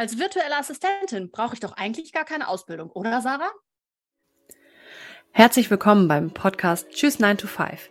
Als 0.00 0.16
virtuelle 0.16 0.56
Assistentin 0.56 1.28
brauche 1.32 1.54
ich 1.54 1.60
doch 1.60 1.72
eigentlich 1.72 2.12
gar 2.12 2.24
keine 2.24 2.46
Ausbildung, 2.46 2.88
oder 2.92 3.20
Sarah? 3.20 3.50
Herzlich 5.32 5.72
willkommen 5.72 6.06
beim 6.06 6.32
Podcast 6.32 6.88
Tschüss 6.90 7.18
9 7.18 7.36
to 7.36 7.48
5. 7.48 7.90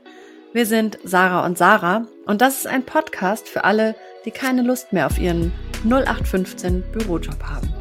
Wir 0.54 0.66
sind 0.66 0.98
Sarah 1.04 1.46
und 1.46 1.58
Sarah 1.58 2.08
und 2.26 2.40
das 2.40 2.60
ist 2.60 2.66
ein 2.66 2.86
Podcast 2.86 3.50
für 3.50 3.66
alle, 3.66 3.94
die 4.24 4.32
keine 4.32 4.62
Lust 4.62 4.94
mehr 4.94 5.08
auf 5.08 5.20
ihren 5.20 5.52
0815 5.84 6.90
Bürojob 6.94 7.44
haben. 7.44 7.74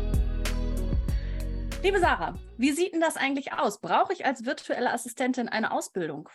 Liebe 1.85 2.01
Sarah, 2.01 2.37
wie 2.57 2.73
sieht 2.73 2.95
denn 2.95 3.01
das 3.01 3.17
eigentlich 3.17 3.53
aus? 3.53 3.81
Brauche 3.81 4.13
ich 4.13 4.27
als 4.27 4.45
virtuelle 4.45 4.93
Assistentin 4.93 5.49
eine 5.49 5.71
Ausbildung? 5.71 6.29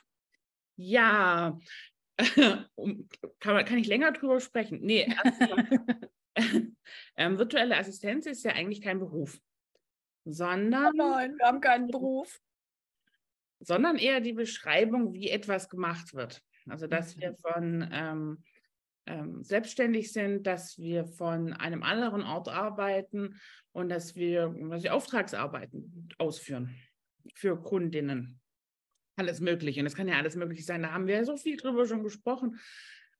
Ja, 0.77 1.59
kann, 3.41 3.65
kann 3.65 3.77
ich 3.77 3.87
länger 3.87 4.13
drüber 4.13 4.39
sprechen? 4.39 4.79
Nee, 4.81 5.13
ähm, 7.17 7.37
virtuelle 7.37 7.77
Assistenz 7.77 8.25
ist 8.25 8.43
ja 8.43 8.51
eigentlich 8.51 8.81
kein 8.81 8.99
Beruf, 8.99 9.39
sondern. 10.25 10.99
Oh 10.99 11.15
nein, 11.15 11.35
wir 11.37 11.45
haben 11.45 11.61
keinen 11.61 11.87
Beruf. 11.87 12.39
Sondern 13.59 13.97
eher 13.97 14.21
die 14.21 14.33
Beschreibung, 14.33 15.13
wie 15.13 15.29
etwas 15.29 15.69
gemacht 15.69 16.15
wird. 16.15 16.41
Also, 16.67 16.87
dass 16.87 17.17
wir 17.17 17.31
mhm. 17.31 17.37
von 17.37 17.89
ähm, 17.91 18.43
ähm, 19.07 19.43
selbstständig 19.43 20.13
sind, 20.13 20.47
dass 20.47 20.77
wir 20.77 21.05
von 21.05 21.53
einem 21.53 21.83
anderen 21.83 22.23
Ort 22.23 22.47
arbeiten 22.47 23.39
und 23.71 23.89
dass 23.89 24.15
wir, 24.15 24.55
dass 24.69 24.83
wir 24.83 24.93
Auftragsarbeiten 24.93 26.09
ausführen 26.17 26.75
für 27.35 27.61
Kundinnen. 27.61 28.39
Alles 29.15 29.39
Mögliche. 29.39 29.79
Und 29.81 29.87
es 29.87 29.95
kann 29.95 30.07
ja 30.07 30.17
alles 30.17 30.35
Mögliche 30.35 30.63
sein. 30.63 30.83
Da 30.83 30.91
haben 30.91 31.07
wir 31.07 31.15
ja 31.15 31.25
so 31.25 31.37
viel 31.37 31.57
drüber 31.57 31.85
schon 31.85 32.03
gesprochen, 32.03 32.59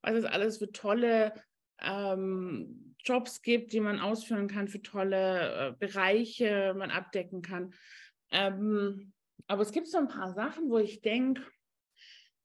was 0.02 0.16
es 0.16 0.26
alles 0.26 0.58
für 0.58 0.72
tolle 0.72 1.34
ähm, 1.82 2.96
Jobs 3.04 3.42
gibt, 3.42 3.74
die 3.74 3.80
man 3.80 4.00
ausführen 4.00 4.48
kann, 4.48 4.68
für 4.68 4.82
tolle 4.82 5.70
äh, 5.70 5.74
Bereiche 5.80 6.74
man 6.78 6.92
abdecken 6.92 7.42
kann. 7.42 7.74
Ähm, 8.32 9.14
aber 9.48 9.64
es 9.64 9.72
gibt 9.72 9.88
so 9.88 9.98
ein 9.98 10.08
paar 10.08 10.34
Sachen, 10.34 10.70
wo 10.70 10.78
ich 10.78 11.02
denke, 11.02 11.42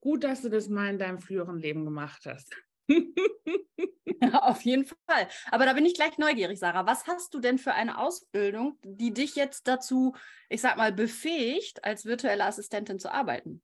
gut, 0.00 0.24
dass 0.24 0.42
du 0.42 0.48
das 0.48 0.68
mal 0.68 0.90
in 0.90 0.98
deinem 0.98 1.18
früheren 1.18 1.58
Leben 1.58 1.84
gemacht 1.84 2.22
hast. 2.26 2.56
ja, 2.88 2.98
auf 4.42 4.62
jeden 4.62 4.84
Fall. 4.84 5.28
Aber 5.50 5.66
da 5.66 5.72
bin 5.72 5.84
ich 5.86 5.94
gleich 5.94 6.18
neugierig, 6.18 6.58
Sarah. 6.58 6.86
Was 6.86 7.06
hast 7.06 7.34
du 7.34 7.40
denn 7.40 7.58
für 7.58 7.72
eine 7.72 7.98
Ausbildung, 7.98 8.78
die 8.82 9.12
dich 9.12 9.36
jetzt 9.36 9.68
dazu, 9.68 10.14
ich 10.48 10.60
sag 10.60 10.76
mal, 10.76 10.92
befähigt, 10.92 11.84
als 11.84 12.06
virtuelle 12.06 12.44
Assistentin 12.44 12.98
zu 12.98 13.12
arbeiten? 13.12 13.62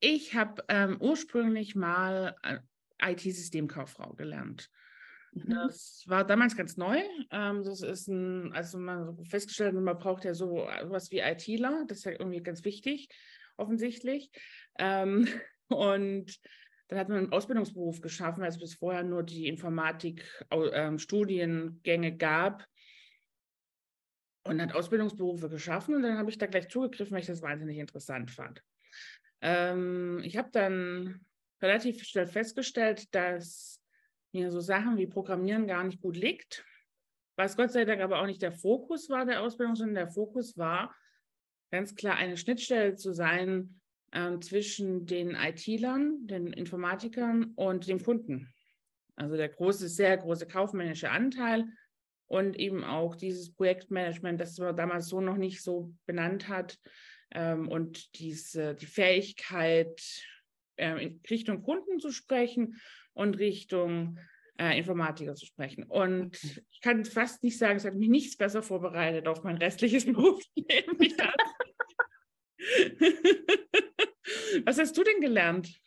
Ich 0.00 0.34
habe 0.34 0.62
ähm, 0.68 0.98
ursprünglich 1.00 1.74
mal 1.74 2.36
äh, 2.42 2.58
IT-Systemkauffrau 3.00 4.12
gelernt. 4.14 4.70
Mhm. 5.34 5.50
Das 5.50 6.04
war 6.06 6.24
damals 6.24 6.56
ganz 6.56 6.76
neu. 6.76 7.02
Ähm, 7.30 7.64
das 7.64 7.82
ist 7.82 8.08
ein, 8.08 8.52
also 8.52 8.78
man 8.78 9.24
festgestellt 9.24 9.74
man 9.74 9.98
braucht 9.98 10.24
ja 10.24 10.34
so 10.34 10.66
was 10.84 11.10
wie 11.10 11.20
ITler. 11.20 11.84
Das 11.88 11.98
ist 11.98 12.04
ja 12.04 12.12
irgendwie 12.12 12.42
ganz 12.42 12.64
wichtig, 12.64 13.08
offensichtlich. 13.56 14.30
Ähm, 14.78 15.28
und 15.68 16.38
dann 16.88 16.98
hat 16.98 17.08
man 17.08 17.18
einen 17.18 17.32
Ausbildungsberuf 17.32 18.00
geschaffen, 18.00 18.42
weil 18.42 18.50
es 18.50 18.58
bis 18.58 18.74
vorher 18.74 19.02
nur 19.02 19.22
die 19.22 19.48
Informatik-Studiengänge 19.48 22.08
ähm, 22.08 22.18
gab. 22.18 22.66
Und 24.46 24.60
hat 24.60 24.74
Ausbildungsberufe 24.74 25.48
geschaffen 25.48 25.94
und 25.94 26.02
dann 26.02 26.18
habe 26.18 26.28
ich 26.28 26.36
da 26.36 26.44
gleich 26.44 26.68
zugegriffen, 26.68 27.14
weil 27.14 27.22
ich 27.22 27.26
das 27.26 27.40
wahnsinnig 27.40 27.78
interessant 27.78 28.30
fand. 28.30 28.62
Ich 29.40 30.36
habe 30.36 30.50
dann 30.52 31.24
relativ 31.62 32.04
schnell 32.04 32.26
festgestellt, 32.26 33.14
dass 33.14 33.80
mir 34.34 34.50
so 34.50 34.60
Sachen 34.60 34.96
wie 34.96 35.06
Programmieren 35.06 35.66
gar 35.66 35.84
nicht 35.84 36.00
gut 36.00 36.16
liegt. 36.16 36.64
Was 37.36 37.56
Gott 37.56 37.72
sei 37.72 37.84
Dank 37.84 38.00
aber 38.00 38.20
auch 38.20 38.26
nicht 38.26 38.42
der 38.42 38.52
Fokus 38.52 39.08
war 39.08 39.24
der 39.24 39.42
Ausbildung, 39.42 39.74
sondern 39.74 39.94
der 39.94 40.08
Fokus 40.08 40.56
war 40.56 40.94
ganz 41.70 41.94
klar 41.94 42.16
eine 42.16 42.36
Schnittstelle 42.36 42.94
zu 42.94 43.12
sein 43.12 43.80
äh, 44.12 44.38
zwischen 44.38 45.06
den 45.06 45.34
IT-Lern, 45.34 46.26
den 46.26 46.52
Informatikern 46.52 47.52
und 47.56 47.88
dem 47.88 48.02
Kunden. 48.02 48.52
Also 49.16 49.36
der 49.36 49.48
große, 49.48 49.88
sehr 49.88 50.16
große 50.16 50.46
kaufmännische 50.46 51.10
Anteil 51.10 51.66
und 52.26 52.56
eben 52.56 52.84
auch 52.84 53.16
dieses 53.16 53.52
Projektmanagement, 53.52 54.40
das 54.40 54.58
man 54.58 54.76
damals 54.76 55.08
so 55.08 55.20
noch 55.20 55.36
nicht 55.36 55.62
so 55.62 55.92
benannt 56.06 56.48
hat 56.48 56.78
ähm, 57.32 57.68
und 57.68 58.18
diese, 58.18 58.74
die 58.74 58.86
Fähigkeit, 58.86 60.00
äh, 60.76 61.04
in 61.04 61.20
Richtung 61.28 61.62
Kunden 61.62 62.00
zu 62.00 62.10
sprechen 62.10 62.80
und 63.14 63.38
Richtung 63.38 64.18
äh, 64.58 64.78
Informatiker 64.78 65.34
zu 65.34 65.46
sprechen. 65.46 65.84
Und 65.84 66.38
ich 66.70 66.80
kann 66.80 67.04
fast 67.04 67.42
nicht 67.42 67.58
sagen, 67.58 67.76
es 67.76 67.84
hat 67.84 67.94
mich 67.94 68.08
nichts 68.08 68.36
besser 68.36 68.62
vorbereitet 68.62 69.26
auf 69.26 69.42
mein 69.42 69.56
restliches 69.56 70.06
Berufsleben. 70.06 70.98
Was 74.64 74.78
hast 74.78 74.96
du 74.96 75.02
denn 75.02 75.20
gelernt? 75.20 75.80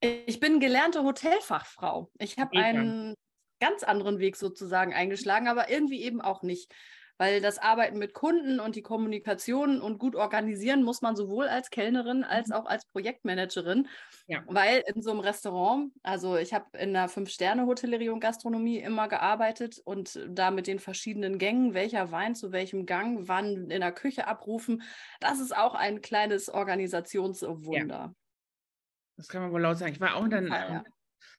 Ich 0.00 0.38
bin 0.38 0.60
gelernte 0.60 1.02
Hotelfachfrau. 1.02 2.10
Ich 2.18 2.38
habe 2.38 2.56
einen 2.56 3.14
ganz 3.60 3.82
anderen 3.82 4.20
Weg 4.20 4.36
sozusagen 4.36 4.94
eingeschlagen, 4.94 5.48
aber 5.48 5.70
irgendwie 5.70 6.02
eben 6.02 6.20
auch 6.20 6.42
nicht 6.42 6.72
weil 7.18 7.40
das 7.40 7.58
Arbeiten 7.58 7.98
mit 7.98 8.14
Kunden 8.14 8.60
und 8.60 8.76
die 8.76 8.82
Kommunikation 8.82 9.80
und 9.82 9.98
gut 9.98 10.14
organisieren 10.14 10.82
muss 10.82 11.02
man 11.02 11.16
sowohl 11.16 11.48
als 11.48 11.70
Kellnerin 11.70 12.24
als 12.24 12.48
mhm. 12.48 12.54
auch 12.54 12.66
als 12.66 12.86
Projektmanagerin, 12.86 13.88
ja. 14.26 14.42
weil 14.46 14.82
in 14.92 15.02
so 15.02 15.10
einem 15.10 15.20
Restaurant, 15.20 15.92
also 16.02 16.36
ich 16.36 16.54
habe 16.54 16.66
in 16.78 16.96
einer 16.96 17.08
Fünf-Sterne-Hotellerie 17.08 18.08
und 18.08 18.20
Gastronomie 18.20 18.78
immer 18.78 19.08
gearbeitet 19.08 19.80
und 19.84 20.18
da 20.28 20.50
mit 20.50 20.66
den 20.66 20.78
verschiedenen 20.78 21.38
Gängen, 21.38 21.74
welcher 21.74 22.12
Wein 22.12 22.34
zu 22.34 22.52
welchem 22.52 22.86
Gang, 22.86 23.28
wann 23.28 23.70
in 23.70 23.80
der 23.80 23.92
Küche 23.92 24.26
abrufen, 24.26 24.82
das 25.20 25.40
ist 25.40 25.56
auch 25.56 25.74
ein 25.74 26.00
kleines 26.00 26.48
Organisationswunder. 26.48 27.94
Ja. 27.94 28.14
Das 29.16 29.26
kann 29.26 29.42
man 29.42 29.50
wohl 29.50 29.60
laut 29.60 29.78
sagen. 29.78 29.92
Ich 29.92 30.00
war 30.00 30.14
auch 30.14 30.28
dann 30.28 30.46
ja, 30.46 30.84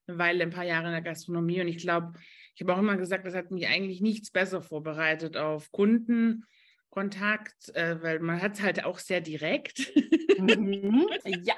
eine 0.08 0.18
Weile, 0.20 0.44
ein 0.44 0.50
paar 0.50 0.66
Jahre 0.66 0.88
in 0.88 0.92
der 0.92 1.02
Gastronomie 1.02 1.62
und 1.62 1.70
ich 1.70 1.78
glaube, 1.78 2.14
ich 2.60 2.68
habe 2.68 2.76
auch 2.76 2.80
immer 2.80 2.98
gesagt, 2.98 3.26
das 3.26 3.36
hat 3.36 3.52
mich 3.52 3.70
eigentlich 3.70 4.02
nichts 4.02 4.32
besser 4.32 4.62
vorbereitet 4.62 5.38
auf 5.38 5.72
Kundenkontakt, 5.72 7.74
äh, 7.74 8.04
weil 8.04 8.20
man 8.20 8.42
hat 8.42 8.56
es 8.56 8.62
halt 8.62 8.84
auch 8.84 9.00
sehr 9.00 9.22
direkt. 9.22 9.94
Mhm. 10.38 11.08
ja. 11.26 11.56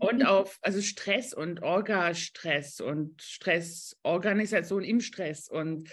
und 0.00 0.26
auf 0.26 0.58
also 0.60 0.82
Stress 0.82 1.32
und 1.32 1.62
Orga-Stress 1.62 2.80
und 2.80 3.20
Stressorganisation 3.20 4.84
im 4.84 5.00
Stress 5.00 5.48
und 5.48 5.88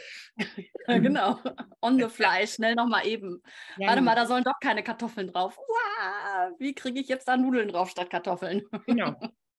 ja, 0.87 0.97
genau. 0.99 1.39
On 1.81 1.97
the 1.97 2.09
fly 2.09 2.45
schnell 2.47 2.75
noch 2.75 2.87
mal 2.87 3.07
eben. 3.07 3.41
Ja, 3.77 3.87
warte 3.87 4.01
mal 4.01 4.15
da 4.15 4.25
sollen 4.25 4.43
doch 4.43 4.59
keine 4.61 4.83
Kartoffeln 4.83 5.27
drauf. 5.27 5.57
Uah, 5.57 6.51
wie 6.59 6.75
kriege 6.75 6.99
ich 6.99 7.07
jetzt 7.07 7.29
da 7.29 7.37
Nudeln 7.37 7.69
drauf 7.69 7.89
statt 7.89 8.09
Kartoffeln? 8.09 8.63
Genau. 8.85 9.15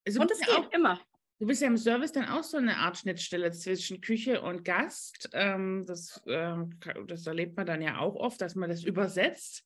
Also 0.06 0.20
und 0.20 0.30
es 0.30 0.40
geht 0.40 0.50
auch, 0.50 0.70
immer 0.72 1.00
Du 1.40 1.46
bist 1.46 1.62
ja 1.62 1.68
im 1.68 1.76
Service 1.76 2.10
dann 2.10 2.28
auch 2.28 2.42
so 2.42 2.56
eine 2.56 2.78
Art 2.78 2.98
Schnittstelle 2.98 3.52
zwischen 3.52 4.00
Küche 4.00 4.42
und 4.42 4.64
Gast. 4.64 5.30
Ähm, 5.32 5.84
das, 5.86 6.20
ähm, 6.26 6.78
das 7.06 7.26
erlebt 7.28 7.56
man 7.56 7.66
dann 7.66 7.80
ja 7.80 7.98
auch 7.98 8.16
oft, 8.16 8.40
dass 8.40 8.56
man 8.56 8.68
das 8.68 8.82
übersetzt. 8.82 9.64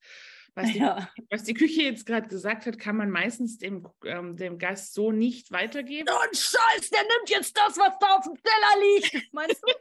Was 0.55 0.71
die, 0.71 0.81
ja. 0.81 1.09
was 1.31 1.44
die 1.44 1.55
Küche 1.55 1.81
jetzt 1.81 2.05
gerade 2.05 2.28
gesagt 2.28 2.66
hat, 2.66 2.78
kann 2.78 2.97
man 2.97 3.09
meistens 3.09 3.56
dem, 3.56 3.88
ähm, 4.05 4.37
dem 4.37 4.59
Gast 4.59 4.93
so 4.93 5.12
nicht 5.12 5.50
weitergeben. 5.50 6.09
Ein 6.11 6.34
Scheiß, 6.34 6.91
der 6.91 7.00
nimmt 7.00 7.31
jetzt 7.31 7.56
das, 7.56 7.78
was 7.78 7.99
da 7.99 8.16
auf 8.16 8.25
dem 8.25 8.37
Teller 8.37 8.77
liegt. 8.82 9.32
Meinst 9.32 9.62
du? 9.62 9.72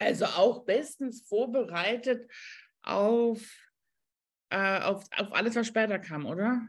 also 0.00 0.24
auch 0.24 0.64
bestens 0.64 1.22
vorbereitet 1.22 2.28
auf, 2.82 3.40
äh, 4.50 4.80
auf, 4.80 5.04
auf 5.16 5.32
alles, 5.32 5.54
was 5.54 5.68
später 5.68 6.00
kam, 6.00 6.26
oder? 6.26 6.66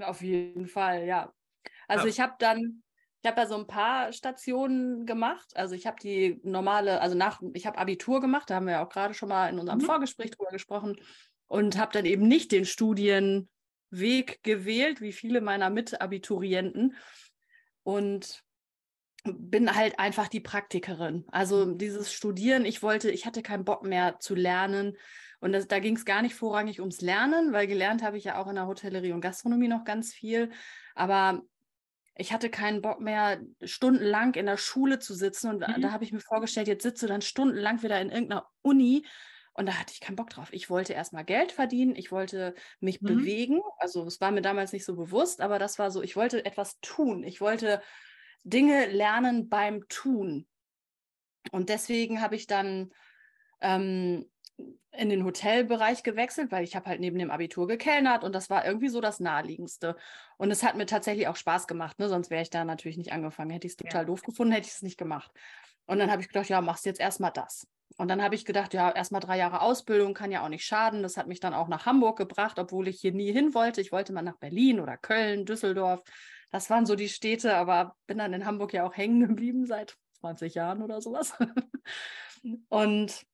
Auf 0.00 0.22
jeden 0.22 0.66
Fall, 0.66 1.04
ja. 1.04 1.32
Also 1.86 2.04
ja. 2.04 2.10
ich 2.10 2.20
habe 2.20 2.34
dann, 2.38 2.82
ich 3.22 3.30
habe 3.30 3.40
ja 3.40 3.46
so 3.46 3.56
ein 3.56 3.66
paar 3.66 4.12
Stationen 4.12 5.06
gemacht. 5.06 5.56
Also 5.56 5.74
ich 5.74 5.86
habe 5.86 5.96
die 6.00 6.40
normale, 6.42 7.00
also 7.00 7.16
nach, 7.16 7.40
ich 7.54 7.66
habe 7.66 7.78
Abitur 7.78 8.20
gemacht, 8.20 8.50
da 8.50 8.56
haben 8.56 8.66
wir 8.66 8.74
ja 8.74 8.84
auch 8.84 8.90
gerade 8.90 9.14
schon 9.14 9.28
mal 9.28 9.48
in 9.48 9.58
unserem 9.58 9.78
mhm. 9.80 9.84
Vorgespräch 9.84 10.30
drüber 10.30 10.50
gesprochen 10.50 10.96
und 11.46 11.78
habe 11.78 11.92
dann 11.92 12.04
eben 12.04 12.28
nicht 12.28 12.52
den 12.52 12.64
Studienweg 12.64 14.42
gewählt, 14.42 15.00
wie 15.00 15.12
viele 15.12 15.40
meiner 15.40 15.70
Mitabiturienten. 15.70 16.94
Und 17.82 18.44
bin 19.24 19.74
halt 19.74 19.98
einfach 19.98 20.28
die 20.28 20.40
Praktikerin. 20.40 21.24
Also 21.28 21.66
mhm. 21.66 21.78
dieses 21.78 22.12
Studieren, 22.12 22.64
ich 22.64 22.82
wollte, 22.82 23.10
ich 23.10 23.26
hatte 23.26 23.42
keinen 23.42 23.64
Bock 23.64 23.82
mehr 23.82 24.18
zu 24.20 24.34
lernen. 24.34 24.96
Und 25.40 25.52
das, 25.52 25.68
da 25.68 25.78
ging 25.78 25.96
es 25.96 26.04
gar 26.04 26.22
nicht 26.22 26.34
vorrangig 26.34 26.80
ums 26.80 27.00
Lernen, 27.00 27.52
weil 27.52 27.66
gelernt 27.66 28.02
habe 28.02 28.18
ich 28.18 28.24
ja 28.24 28.38
auch 28.38 28.48
in 28.48 28.56
der 28.56 28.66
Hotellerie 28.66 29.12
und 29.12 29.20
Gastronomie 29.20 29.68
noch 29.68 29.84
ganz 29.84 30.12
viel. 30.12 30.50
Aber 30.94 31.42
ich 32.16 32.32
hatte 32.32 32.50
keinen 32.50 32.82
Bock 32.82 33.00
mehr, 33.00 33.40
stundenlang 33.62 34.34
in 34.34 34.46
der 34.46 34.56
Schule 34.56 34.98
zu 34.98 35.14
sitzen. 35.14 35.50
Und 35.50 35.60
mhm. 35.60 35.80
da 35.80 35.92
habe 35.92 36.02
ich 36.02 36.12
mir 36.12 36.20
vorgestellt, 36.20 36.66
jetzt 36.66 36.82
sitze 36.82 37.06
du 37.06 37.12
dann 37.12 37.22
stundenlang 37.22 37.82
wieder 37.82 38.00
in 38.00 38.10
irgendeiner 38.10 38.48
Uni. 38.62 39.06
Und 39.52 39.66
da 39.66 39.74
hatte 39.74 39.92
ich 39.92 40.00
keinen 40.00 40.16
Bock 40.16 40.30
drauf. 40.30 40.52
Ich 40.52 40.70
wollte 40.70 40.92
erstmal 40.92 41.24
Geld 41.24 41.52
verdienen, 41.52 41.96
ich 41.96 42.12
wollte 42.12 42.54
mich 42.80 43.00
mhm. 43.00 43.06
bewegen. 43.06 43.60
Also 43.78 44.04
es 44.04 44.20
war 44.20 44.32
mir 44.32 44.42
damals 44.42 44.72
nicht 44.72 44.84
so 44.84 44.96
bewusst, 44.96 45.40
aber 45.40 45.58
das 45.58 45.78
war 45.78 45.90
so, 45.90 46.02
ich 46.02 46.16
wollte 46.16 46.44
etwas 46.44 46.80
tun. 46.80 47.22
Ich 47.22 47.40
wollte 47.40 47.80
Dinge 48.42 48.86
lernen 48.86 49.48
beim 49.48 49.86
Tun. 49.88 50.46
Und 51.52 51.68
deswegen 51.68 52.20
habe 52.20 52.36
ich 52.36 52.46
dann 52.46 52.90
ähm, 53.60 54.28
in 54.92 55.08
den 55.08 55.24
Hotelbereich 55.24 56.02
gewechselt, 56.02 56.50
weil 56.50 56.64
ich 56.64 56.74
habe 56.74 56.86
halt 56.86 57.00
neben 57.00 57.18
dem 57.18 57.30
Abitur 57.30 57.68
gekellnert 57.68 58.24
und 58.24 58.34
das 58.34 58.50
war 58.50 58.66
irgendwie 58.66 58.88
so 58.88 59.00
das 59.00 59.20
Naheliegendste. 59.20 59.96
Und 60.36 60.50
es 60.50 60.62
hat 60.62 60.76
mir 60.76 60.86
tatsächlich 60.86 61.28
auch 61.28 61.36
Spaß 61.36 61.68
gemacht, 61.68 61.98
ne? 61.98 62.08
sonst 62.08 62.30
wäre 62.30 62.42
ich 62.42 62.50
da 62.50 62.64
natürlich 62.64 62.98
nicht 62.98 63.12
angefangen. 63.12 63.50
Hätte 63.50 63.66
ich 63.66 63.74
es 63.74 63.76
total 63.76 64.02
ja. 64.02 64.06
doof 64.06 64.22
gefunden, 64.22 64.52
hätte 64.52 64.66
ich 64.66 64.74
es 64.74 64.82
nicht 64.82 64.98
gemacht. 64.98 65.30
Und 65.86 65.98
dann 65.98 66.10
habe 66.10 66.20
ich 66.20 66.28
gedacht, 66.28 66.48
ja, 66.48 66.60
machst 66.60 66.84
jetzt 66.84 67.00
erstmal 67.00 67.30
das. 67.30 67.66
Und 67.96 68.08
dann 68.08 68.22
habe 68.22 68.34
ich 68.34 68.44
gedacht, 68.44 68.74
ja, 68.74 68.90
erstmal 68.90 69.20
drei 69.20 69.38
Jahre 69.38 69.60
Ausbildung 69.60 70.14
kann 70.14 70.30
ja 70.30 70.44
auch 70.44 70.48
nicht 70.48 70.64
schaden. 70.64 71.02
Das 71.02 71.16
hat 71.16 71.26
mich 71.26 71.40
dann 71.40 71.54
auch 71.54 71.68
nach 71.68 71.86
Hamburg 71.86 72.18
gebracht, 72.18 72.58
obwohl 72.58 72.88
ich 72.88 73.00
hier 73.00 73.12
nie 73.12 73.32
hin 73.32 73.54
wollte. 73.54 73.80
Ich 73.80 73.90
wollte 73.90 74.12
mal 74.12 74.22
nach 74.22 74.36
Berlin 74.36 74.80
oder 74.80 74.96
Köln, 74.96 75.46
Düsseldorf. 75.46 76.02
Das 76.50 76.70
waren 76.70 76.86
so 76.86 76.94
die 76.94 77.08
Städte, 77.08 77.56
aber 77.56 77.96
bin 78.06 78.18
dann 78.18 78.32
in 78.32 78.44
Hamburg 78.44 78.72
ja 78.72 78.86
auch 78.86 78.96
hängen 78.96 79.26
geblieben 79.26 79.66
seit 79.66 79.96
20 80.20 80.54
Jahren 80.54 80.82
oder 80.82 81.00
sowas. 81.00 81.34
und 82.68 83.26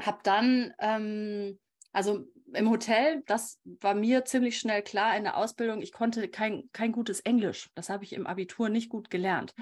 habe 0.00 0.18
dann, 0.22 0.72
ähm, 0.78 1.58
also 1.92 2.24
im 2.52 2.70
Hotel, 2.70 3.22
das 3.26 3.60
war 3.64 3.94
mir 3.94 4.24
ziemlich 4.24 4.58
schnell 4.58 4.82
klar 4.82 5.16
in 5.16 5.24
der 5.24 5.36
Ausbildung, 5.36 5.80
ich 5.82 5.92
konnte 5.92 6.28
kein, 6.28 6.68
kein 6.72 6.92
gutes 6.92 7.20
Englisch. 7.20 7.70
Das 7.74 7.88
habe 7.88 8.04
ich 8.04 8.12
im 8.12 8.26
Abitur 8.26 8.68
nicht 8.68 8.88
gut 8.88 9.10
gelernt, 9.10 9.54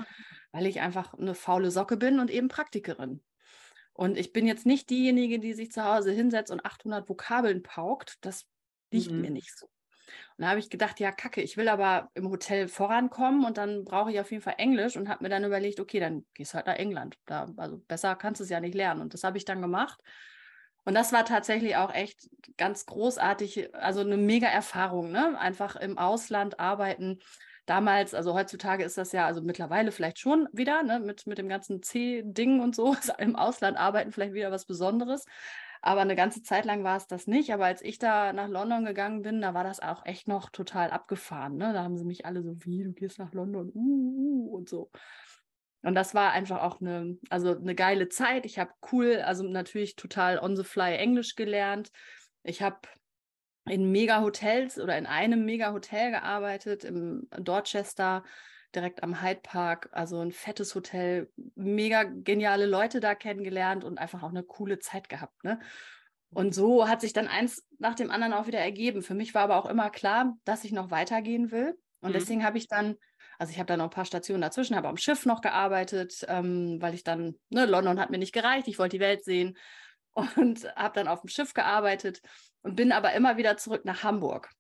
weil 0.52 0.67
ich 0.67 0.81
einfach 0.81 1.14
eine 1.14 1.34
faule 1.34 1.70
Socke 1.70 1.96
bin 1.96 2.19
und 2.19 2.31
eben 2.31 2.49
Praktikerin. 2.49 3.23
Und 3.94 4.17
ich 4.17 4.32
bin 4.32 4.46
jetzt 4.46 4.67
nicht 4.67 4.88
diejenige, 4.90 5.38
die 5.38 5.52
sich 5.52 5.70
zu 5.70 5.84
Hause 5.84 6.12
hinsetzt 6.12 6.50
und 6.50 6.64
800 6.64 7.08
Vokabeln 7.08 7.62
paukt. 7.62 8.17
Das 8.23 8.46
liegt 8.90 9.11
mhm. 9.11 9.20
mir 9.20 9.31
nicht 9.31 9.56
so. 9.56 9.69
Und 10.37 10.43
da 10.43 10.49
habe 10.49 10.60
ich 10.60 10.70
gedacht, 10.70 11.00
ja, 11.00 11.12
kacke, 11.12 11.43
ich 11.43 11.56
will 11.56 11.69
aber 11.69 12.10
im 12.14 12.28
Hotel 12.28 12.69
vorankommen 12.69 13.44
und 13.44 13.58
dann 13.58 13.84
brauche 13.84 14.10
ich 14.10 14.20
auf 14.20 14.31
jeden 14.31 14.43
Fall 14.43 14.54
Englisch 14.58 14.96
und 14.96 15.08
habe 15.08 15.25
mir 15.25 15.31
dann 15.31 15.44
überlegt, 15.44 15.81
okay, 15.81 16.00
dann 16.00 16.25
gehst 16.34 16.52
du 16.52 16.56
halt 16.56 16.66
nach 16.66 16.76
England. 16.76 17.16
Da, 17.26 17.52
also 17.56 17.78
besser 17.78 18.16
kannst 18.16 18.40
du 18.40 18.44
es 18.44 18.50
ja 18.50 18.60
nicht 18.60 18.75
lernen. 18.75 19.00
Und 19.00 19.14
das 19.14 19.25
habe 19.25 19.38
ich 19.38 19.44
dann 19.44 19.60
gemacht. 19.60 20.00
Und 20.84 20.94
das 20.94 21.12
war 21.12 21.25
tatsächlich 21.25 21.76
auch 21.76 21.94
echt 21.94 22.28
ganz 22.56 22.87
großartig, 22.87 23.75
also 23.75 24.00
eine 24.00 24.16
mega 24.16 24.49
Erfahrung, 24.49 25.12
ne? 25.12 25.38
Einfach 25.38 25.76
im 25.76 25.96
Ausland 25.96 26.58
arbeiten. 26.58 27.20
Damals, 27.66 28.14
also 28.14 28.34
heutzutage 28.34 28.82
ist 28.82 28.99
das 28.99 29.12
ja, 29.12 29.26
also 29.26 29.40
mittlerweile 29.40 29.93
vielleicht 29.93 30.19
schon 30.19 30.49
wieder, 30.52 30.82
ne, 30.82 30.99
mit, 30.99 31.28
mit 31.28 31.38
dem 31.38 31.49
ganzen 31.49 31.82
C-Ding 31.82 32.60
und 32.60 32.75
so, 32.75 32.96
im 33.19 33.37
Ausland 33.37 33.76
arbeiten 33.76 34.10
vielleicht 34.10 34.34
wieder 34.34 34.50
was 34.50 34.64
Besonderes. 34.64 35.25
Aber 35.84 36.00
eine 36.00 36.14
ganze 36.14 36.43
Zeit 36.43 36.64
lang 36.64 36.84
war 36.84 36.96
es 36.96 37.08
das 37.08 37.26
nicht. 37.26 37.52
Aber 37.52 37.67
als 37.67 37.82
ich 37.82 37.99
da 37.99 38.32
nach 38.32 38.49
London 38.49 38.84
gegangen 38.84 39.23
bin, 39.23 39.43
da 39.43 39.52
war 39.52 39.64
das 39.64 39.81
auch 39.81 40.06
echt 40.06 40.29
noch 40.29 40.49
total 40.49 40.90
abgefahren. 40.90 41.56
Ne? 41.56 41.73
Da 41.73 41.82
haben 41.82 41.99
sie 41.99 42.05
mich 42.05 42.25
alle 42.25 42.43
so, 42.43 42.55
wie, 42.64 42.84
du 42.84 42.93
gehst 42.93 43.19
nach 43.19 43.34
London, 43.34 43.73
uh, 43.75 43.81
uh, 43.81 44.56
und 44.56 44.69
so. 44.69 44.90
Und 45.82 45.96
das 45.96 46.14
war 46.14 46.31
einfach 46.31 46.62
auch 46.62 46.81
eine, 46.81 47.19
also 47.29 47.56
eine 47.56 47.75
geile 47.75 48.08
Zeit. 48.08 48.46
Ich 48.46 48.61
habe 48.61 48.70
cool, 48.93 49.17
also 49.17 49.43
natürlich 49.43 49.96
total 49.96 50.38
on 50.38 50.56
the 50.56 50.62
fly 50.62 50.94
Englisch 50.94 51.34
gelernt. 51.34 51.90
Ich 52.44 52.62
habe 52.62 52.78
in 53.67 53.90
Mega-Hotels 53.90 54.78
oder 54.78 54.96
in 54.96 55.06
einem 55.06 55.44
Mega-Hotel 55.44 56.12
gearbeitet, 56.12 56.85
im 56.85 57.28
Dorchester, 57.37 58.23
direkt 58.75 59.03
am 59.03 59.23
Hyde 59.23 59.41
Park. 59.43 59.89
Also 59.93 60.21
ein 60.21 60.33
fettes 60.33 60.75
Hotel, 60.75 61.31
mega 61.55 62.05
geniale 62.05 62.67
Leute 62.67 63.01
da 63.01 63.15
kennengelernt 63.15 63.85
und 63.85 63.99
einfach 63.99 64.23
auch 64.23 64.31
eine 64.31 64.43
coole 64.43 64.79
Zeit 64.79 65.09
gehabt. 65.09 65.45
Ne? 65.45 65.61
Und 66.31 66.55
so 66.55 66.89
hat 66.89 67.01
sich 67.01 67.13
dann 67.13 67.29
eins 67.29 67.67
nach 67.79 67.95
dem 67.95 68.11
anderen 68.11 68.33
auch 68.33 68.47
wieder 68.47 68.61
ergeben. 68.61 69.03
Für 69.03 69.15
mich 69.15 69.35
war 69.35 69.43
aber 69.43 69.57
auch 69.57 69.67
immer 69.67 69.91
klar, 69.91 70.37
dass 70.45 70.65
ich 70.65 70.73
noch 70.73 70.91
weitergehen 70.91 71.51
will. 71.51 71.79
Und 72.01 72.11
mhm. 72.11 72.15
deswegen 72.15 72.45
habe 72.45 72.59
ich 72.59 72.69
dann 72.69 72.97
also 73.43 73.51
ich 73.51 73.59
habe 73.59 73.67
da 73.67 73.77
noch 73.77 73.87
ein 73.87 73.91
paar 73.91 74.05
Stationen 74.05 74.41
dazwischen, 74.41 74.77
habe 74.77 74.87
am 74.87 74.97
Schiff 74.97 75.27
noch 75.27 75.41
gearbeitet, 75.41 76.25
ähm, 76.29 76.81
weil 76.81 76.95
ich 76.95 77.03
dann, 77.03 77.35
ne, 77.49 77.67
London 77.67 77.99
hat 77.99 78.11
mir 78.11 78.19
nicht 78.19 78.33
gereicht, 78.33 78.69
ich 78.69 78.79
wollte 78.79 78.97
die 78.97 79.03
Welt 79.03 79.25
sehen 79.25 79.59
und 80.37 80.65
habe 80.77 80.95
dann 80.95 81.09
auf 81.09 81.23
dem 81.23 81.29
Schiff 81.29 81.53
gearbeitet 81.53 82.23
und 82.63 82.77
bin 82.77 82.93
aber 82.93 83.15
immer 83.15 83.37
wieder 83.37 83.57
zurück 83.57 83.85
nach 83.85 84.05
Hamburg. 84.05 84.51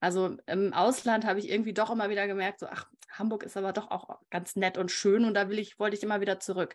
Also 0.00 0.36
im 0.46 0.72
Ausland 0.72 1.26
habe 1.26 1.40
ich 1.40 1.50
irgendwie 1.50 1.74
doch 1.74 1.90
immer 1.90 2.08
wieder 2.08 2.26
gemerkt, 2.26 2.60
so, 2.60 2.66
ach, 2.70 2.86
Hamburg 3.12 3.42
ist 3.42 3.56
aber 3.56 3.72
doch 3.72 3.90
auch 3.90 4.20
ganz 4.30 4.56
nett 4.56 4.78
und 4.78 4.90
schön 4.90 5.24
und 5.24 5.34
da 5.34 5.48
will 5.48 5.58
ich, 5.58 5.78
wollte 5.78 5.96
ich 5.96 6.02
immer 6.02 6.20
wieder 6.20 6.40
zurück. 6.40 6.74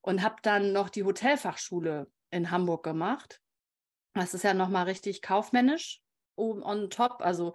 Und 0.00 0.22
habe 0.22 0.36
dann 0.42 0.72
noch 0.72 0.88
die 0.88 1.04
Hotelfachschule 1.04 2.10
in 2.30 2.50
Hamburg 2.50 2.84
gemacht. 2.84 3.40
Das 4.14 4.34
ist 4.34 4.44
ja 4.44 4.54
nochmal 4.54 4.84
richtig 4.84 5.22
kaufmännisch 5.22 6.00
oben 6.36 6.62
on 6.62 6.88
top. 6.88 7.20
Also 7.20 7.54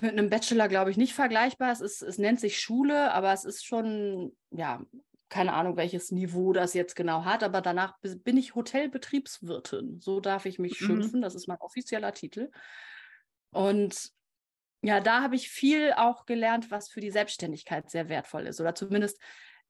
mit 0.00 0.12
einem 0.12 0.28
Bachelor, 0.28 0.68
glaube 0.68 0.90
ich, 0.90 0.96
nicht 0.96 1.14
vergleichbar. 1.14 1.72
Es, 1.72 1.80
ist, 1.80 2.02
es 2.02 2.18
nennt 2.18 2.40
sich 2.40 2.60
Schule, 2.60 3.12
aber 3.12 3.32
es 3.32 3.44
ist 3.44 3.64
schon, 3.64 4.36
ja, 4.50 4.82
keine 5.28 5.54
Ahnung, 5.54 5.76
welches 5.76 6.10
Niveau 6.10 6.52
das 6.52 6.74
jetzt 6.74 6.94
genau 6.94 7.24
hat, 7.24 7.42
aber 7.42 7.62
danach 7.62 7.98
bin 8.02 8.36
ich 8.36 8.54
Hotelbetriebswirtin. 8.54 9.98
So 10.00 10.20
darf 10.20 10.44
ich 10.44 10.58
mich 10.58 10.78
mhm. 10.80 10.84
schimpfen. 10.84 11.22
Das 11.22 11.34
ist 11.34 11.48
mein 11.48 11.60
offizieller 11.60 12.12
Titel. 12.12 12.50
Und 13.50 14.12
ja, 14.82 15.00
da 15.00 15.22
habe 15.22 15.36
ich 15.36 15.48
viel 15.48 15.92
auch 15.96 16.26
gelernt, 16.26 16.70
was 16.70 16.88
für 16.88 17.00
die 17.00 17.10
Selbstständigkeit 17.10 17.90
sehr 17.90 18.08
wertvoll 18.08 18.46
ist. 18.46 18.60
Oder 18.60 18.74
zumindest 18.74 19.20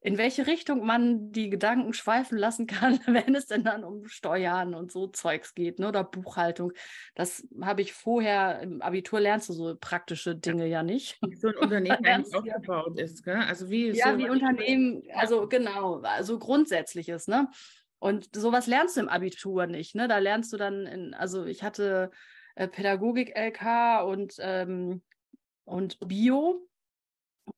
in 0.04 0.18
welche 0.18 0.48
Richtung 0.48 0.84
man 0.84 1.30
die 1.30 1.48
Gedanken 1.48 1.92
schweifen 1.92 2.36
lassen 2.36 2.66
kann, 2.66 2.98
wenn 3.06 3.34
es 3.34 3.46
denn 3.46 3.62
dann 3.62 3.84
um 3.84 4.06
Steuern 4.06 4.74
und 4.74 4.90
so 4.90 5.06
Zeugs 5.06 5.54
geht, 5.54 5.78
ne? 5.78 5.88
oder 5.88 6.02
Buchhaltung. 6.02 6.72
Das 7.14 7.46
habe 7.60 7.82
ich 7.82 7.92
vorher 7.92 8.60
im 8.60 8.82
Abitur 8.82 9.20
lernst 9.20 9.48
du 9.48 9.52
so 9.52 9.76
praktische 9.78 10.34
Dinge 10.34 10.64
ja, 10.64 10.78
ja 10.78 10.82
nicht. 10.82 11.18
Wie 11.22 11.36
so 11.36 11.48
ein 11.48 11.56
Unternehmen 11.56 12.04
eigentlich 12.04 12.34
aufgebaut 12.34 12.98
ist, 12.98 13.22
gell? 13.22 13.36
Also 13.36 13.70
wie 13.70 13.90
ja, 13.90 14.12
so 14.12 14.18
wie 14.18 14.28
Unternehmen, 14.28 15.02
also 15.14 15.46
genau, 15.46 16.00
also 16.00 16.38
grundsätzliches, 16.38 17.28
ne? 17.28 17.48
Und 17.98 18.34
sowas 18.34 18.66
lernst 18.66 18.96
du 18.96 19.02
im 19.02 19.08
Abitur 19.08 19.66
nicht, 19.66 19.94
ne? 19.94 20.08
Da 20.08 20.18
lernst 20.18 20.52
du 20.52 20.56
dann, 20.56 20.86
in, 20.86 21.14
also 21.14 21.44
ich 21.44 21.62
hatte 21.62 22.10
äh, 22.54 22.68
Pädagogik 22.68 23.36
LK 23.36 24.04
und 24.04 24.34
ähm, 24.38 25.02
und 25.64 25.98
Bio 26.06 26.68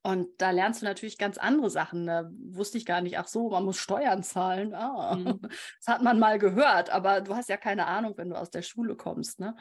und 0.02 0.28
da 0.38 0.50
lernst 0.50 0.82
du 0.82 0.86
natürlich 0.86 1.18
ganz 1.18 1.38
andere 1.38 1.70
Sachen. 1.70 2.06
Da 2.06 2.30
wusste 2.50 2.78
ich 2.78 2.86
gar 2.86 3.00
nicht, 3.00 3.18
ach 3.18 3.28
so, 3.28 3.50
man 3.50 3.64
muss 3.64 3.78
Steuern 3.78 4.22
zahlen. 4.22 4.74
Ah, 4.74 5.16
mhm. 5.16 5.40
Das 5.78 5.94
hat 5.94 6.02
man 6.02 6.18
mal 6.18 6.38
gehört, 6.38 6.90
aber 6.90 7.20
du 7.20 7.34
hast 7.34 7.48
ja 7.48 7.56
keine 7.56 7.86
Ahnung, 7.86 8.14
wenn 8.16 8.30
du 8.30 8.36
aus 8.36 8.50
der 8.50 8.62
Schule 8.62 8.96
kommst. 8.96 9.40
Ne? 9.40 9.54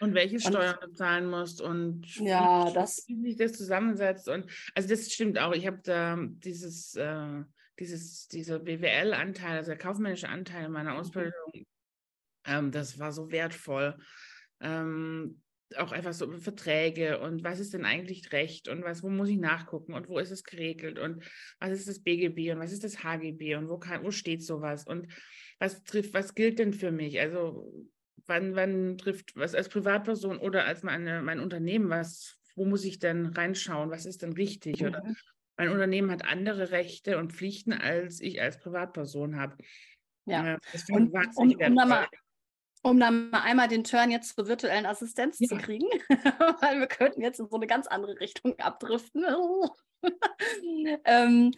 Und 0.00 0.14
welche 0.14 0.40
Steuern 0.40 0.76
du 0.80 0.92
zahlen 0.92 1.28
musst 1.28 1.60
und 1.60 2.06
ja, 2.16 2.68
wie, 2.68 2.74
das, 2.74 3.04
wie 3.08 3.22
sich 3.22 3.36
das 3.36 3.52
zusammensetzt. 3.52 4.28
Und 4.28 4.50
also 4.74 4.88
das 4.88 5.10
stimmt 5.10 5.38
auch. 5.38 5.52
Ich 5.52 5.66
habe 5.66 5.80
da 5.82 6.18
dieses, 6.20 6.94
äh, 6.96 7.42
dieses, 7.78 8.28
dieser 8.28 8.58
BWL-Anteil, 8.58 9.58
also 9.58 9.70
der 9.70 9.78
kaufmännische 9.78 10.28
Anteil 10.28 10.68
meiner 10.68 10.92
mhm. 10.92 11.00
Ausbildung, 11.00 11.52
mhm. 11.54 11.66
ähm, 12.46 12.70
das 12.72 12.98
war 12.98 13.12
so 13.12 13.30
wertvoll. 13.30 13.96
Ähm, 14.60 15.40
auch 15.76 15.90
einfach 15.90 16.12
so 16.12 16.30
Verträge 16.38 17.18
und 17.18 17.42
was 17.42 17.58
ist 17.58 17.74
denn 17.74 17.84
eigentlich 17.84 18.32
Recht 18.32 18.68
und 18.68 18.84
was, 18.84 19.02
wo 19.02 19.08
muss 19.08 19.28
ich 19.28 19.38
nachgucken 19.38 19.94
und 19.94 20.08
wo 20.08 20.18
ist 20.18 20.30
es 20.30 20.44
geregelt 20.44 20.98
und 20.98 21.24
was 21.58 21.72
ist 21.72 21.88
das 21.88 22.02
BGB 22.02 22.52
und 22.52 22.60
was 22.60 22.72
ist 22.72 22.84
das 22.84 23.02
HGB 23.02 23.56
und 23.56 23.68
wo 23.68 23.78
kann, 23.78 24.04
wo 24.04 24.12
steht 24.12 24.44
sowas 24.44 24.86
und 24.86 25.08
was 25.58 25.82
trifft, 25.82 26.14
was 26.14 26.34
gilt 26.34 26.60
denn 26.60 26.72
für 26.72 26.92
mich? 26.92 27.18
Also 27.18 27.72
wann, 28.26 28.54
wann 28.54 28.96
trifft 28.96 29.34
was 29.34 29.54
als 29.54 29.68
Privatperson 29.68 30.38
oder 30.38 30.66
als 30.66 30.82
meine, 30.82 31.20
mein 31.22 31.40
Unternehmen, 31.40 31.90
was, 31.90 32.38
wo 32.54 32.64
muss 32.64 32.84
ich 32.84 32.98
denn 32.98 33.26
reinschauen, 33.26 33.90
was 33.90 34.06
ist 34.06 34.22
denn 34.22 34.34
richtig? 34.34 34.80
Mhm. 34.80 34.88
Oder 34.88 35.02
mein 35.56 35.70
Unternehmen 35.70 36.10
hat 36.10 36.24
andere 36.24 36.70
Rechte 36.70 37.18
und 37.18 37.32
Pflichten, 37.32 37.72
als 37.72 38.20
ich 38.20 38.40
als 38.40 38.58
Privatperson 38.58 39.36
habe. 39.36 39.56
Ja, 40.26 40.54
äh, 40.54 40.58
und, 40.90 41.12
um, 41.36 41.54
um, 41.54 41.74
mal, 41.74 42.08
um 42.86 43.00
dann 43.00 43.30
mal 43.30 43.40
einmal 43.40 43.66
den 43.66 43.82
Turn 43.82 44.12
jetzt 44.12 44.36
zur 44.36 44.46
virtuellen 44.46 44.86
Assistenz 44.86 45.40
ja. 45.40 45.48
zu 45.48 45.56
kriegen, 45.56 45.88
weil 46.60 46.78
wir 46.78 46.86
könnten 46.86 47.20
jetzt 47.20 47.40
in 47.40 47.48
so 47.48 47.56
eine 47.56 47.66
ganz 47.66 47.88
andere 47.88 48.20
Richtung 48.20 48.56
abdriften. 48.60 49.24
ähm, 51.04 51.52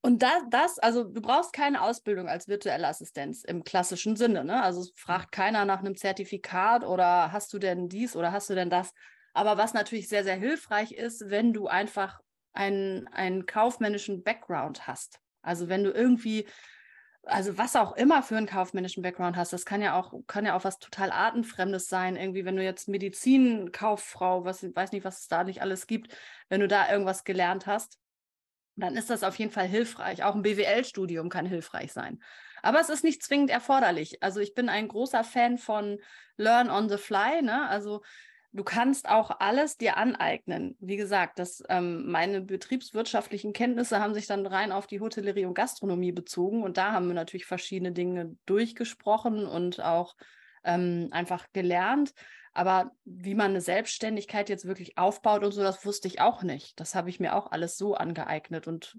und 0.00 0.22
da, 0.22 0.30
das, 0.48 0.78
also 0.78 1.04
du 1.04 1.20
brauchst 1.20 1.52
keine 1.52 1.82
Ausbildung 1.82 2.28
als 2.28 2.48
virtuelle 2.48 2.88
Assistenz 2.88 3.44
im 3.44 3.64
klassischen 3.64 4.16
Sinne. 4.16 4.44
Ne? 4.44 4.62
Also 4.62 4.88
fragt 4.94 5.30
keiner 5.30 5.66
nach 5.66 5.80
einem 5.80 5.94
Zertifikat 5.94 6.84
oder 6.84 7.32
hast 7.32 7.52
du 7.52 7.58
denn 7.58 7.90
dies 7.90 8.16
oder 8.16 8.32
hast 8.32 8.48
du 8.48 8.54
denn 8.54 8.70
das. 8.70 8.92
Aber 9.34 9.58
was 9.58 9.74
natürlich 9.74 10.08
sehr, 10.08 10.24
sehr 10.24 10.36
hilfreich 10.36 10.92
ist, 10.92 11.28
wenn 11.28 11.52
du 11.52 11.66
einfach 11.66 12.20
einen, 12.54 13.08
einen 13.08 13.44
kaufmännischen 13.44 14.22
Background 14.22 14.86
hast. 14.86 15.20
Also 15.42 15.68
wenn 15.68 15.84
du 15.84 15.90
irgendwie 15.90 16.46
also 17.26 17.58
was 17.58 17.74
auch 17.76 17.96
immer 17.96 18.22
für 18.22 18.36
einen 18.36 18.46
kaufmännischen 18.46 19.02
Background 19.02 19.36
hast, 19.36 19.52
das 19.52 19.66
kann 19.66 19.82
ja 19.82 19.98
auch, 19.98 20.14
kann 20.26 20.46
ja 20.46 20.56
auch 20.56 20.64
was 20.64 20.78
total 20.78 21.10
Artenfremdes 21.10 21.88
sein. 21.88 22.16
Irgendwie, 22.16 22.44
wenn 22.44 22.56
du 22.56 22.62
jetzt 22.62 22.88
Medizinkauffrau, 22.88 24.44
was 24.44 24.62
weiß 24.62 24.92
nicht, 24.92 25.04
was 25.04 25.20
es 25.20 25.28
da 25.28 25.44
nicht 25.44 25.60
alles 25.60 25.86
gibt, 25.86 26.16
wenn 26.48 26.60
du 26.60 26.68
da 26.68 26.90
irgendwas 26.90 27.24
gelernt 27.24 27.66
hast, 27.66 27.98
dann 28.76 28.96
ist 28.96 29.10
das 29.10 29.24
auf 29.24 29.38
jeden 29.38 29.50
Fall 29.50 29.66
hilfreich. 29.66 30.22
Auch 30.22 30.34
ein 30.34 30.42
BWL-Studium 30.42 31.28
kann 31.28 31.46
hilfreich 31.46 31.92
sein. 31.92 32.22
Aber 32.62 32.80
es 32.80 32.90
ist 32.90 33.04
nicht 33.04 33.22
zwingend 33.22 33.50
erforderlich. 33.50 34.22
Also 34.22 34.40
ich 34.40 34.54
bin 34.54 34.68
ein 34.68 34.88
großer 34.88 35.24
Fan 35.24 35.58
von 35.58 35.98
Learn 36.36 36.70
on 36.70 36.88
the 36.88 36.96
Fly. 36.96 37.42
Ne? 37.42 37.68
Also 37.68 38.02
du 38.56 38.64
kannst 38.64 39.08
auch 39.08 39.30
alles 39.38 39.76
dir 39.76 39.96
aneignen. 39.96 40.76
Wie 40.80 40.96
gesagt, 40.96 41.38
das, 41.38 41.62
ähm, 41.68 42.10
meine 42.10 42.40
betriebswirtschaftlichen 42.40 43.52
Kenntnisse 43.52 44.00
haben 44.00 44.14
sich 44.14 44.26
dann 44.26 44.46
rein 44.46 44.72
auf 44.72 44.86
die 44.86 45.00
Hotellerie 45.00 45.44
und 45.44 45.54
Gastronomie 45.54 46.12
bezogen. 46.12 46.62
Und 46.62 46.78
da 46.78 46.92
haben 46.92 47.06
wir 47.06 47.14
natürlich 47.14 47.44
verschiedene 47.44 47.92
Dinge 47.92 48.36
durchgesprochen 48.46 49.46
und 49.46 49.80
auch 49.80 50.16
ähm, 50.64 51.08
einfach 51.10 51.46
gelernt. 51.52 52.14
Aber 52.52 52.92
wie 53.04 53.34
man 53.34 53.50
eine 53.50 53.60
Selbstständigkeit 53.60 54.48
jetzt 54.48 54.66
wirklich 54.66 54.96
aufbaut 54.96 55.44
und 55.44 55.52
so, 55.52 55.62
das 55.62 55.84
wusste 55.84 56.08
ich 56.08 56.22
auch 56.22 56.42
nicht. 56.42 56.80
Das 56.80 56.94
habe 56.94 57.10
ich 57.10 57.20
mir 57.20 57.36
auch 57.36 57.52
alles 57.52 57.76
so 57.76 57.94
angeeignet 57.94 58.66
und 58.66 58.96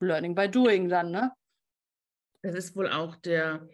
Learning 0.00 0.34
by 0.34 0.50
Doing 0.50 0.88
dann, 0.88 1.12
ne? 1.12 1.32
Das 2.42 2.54
ist 2.54 2.76
wohl 2.76 2.90
auch 2.90 3.14
der, 3.16 3.68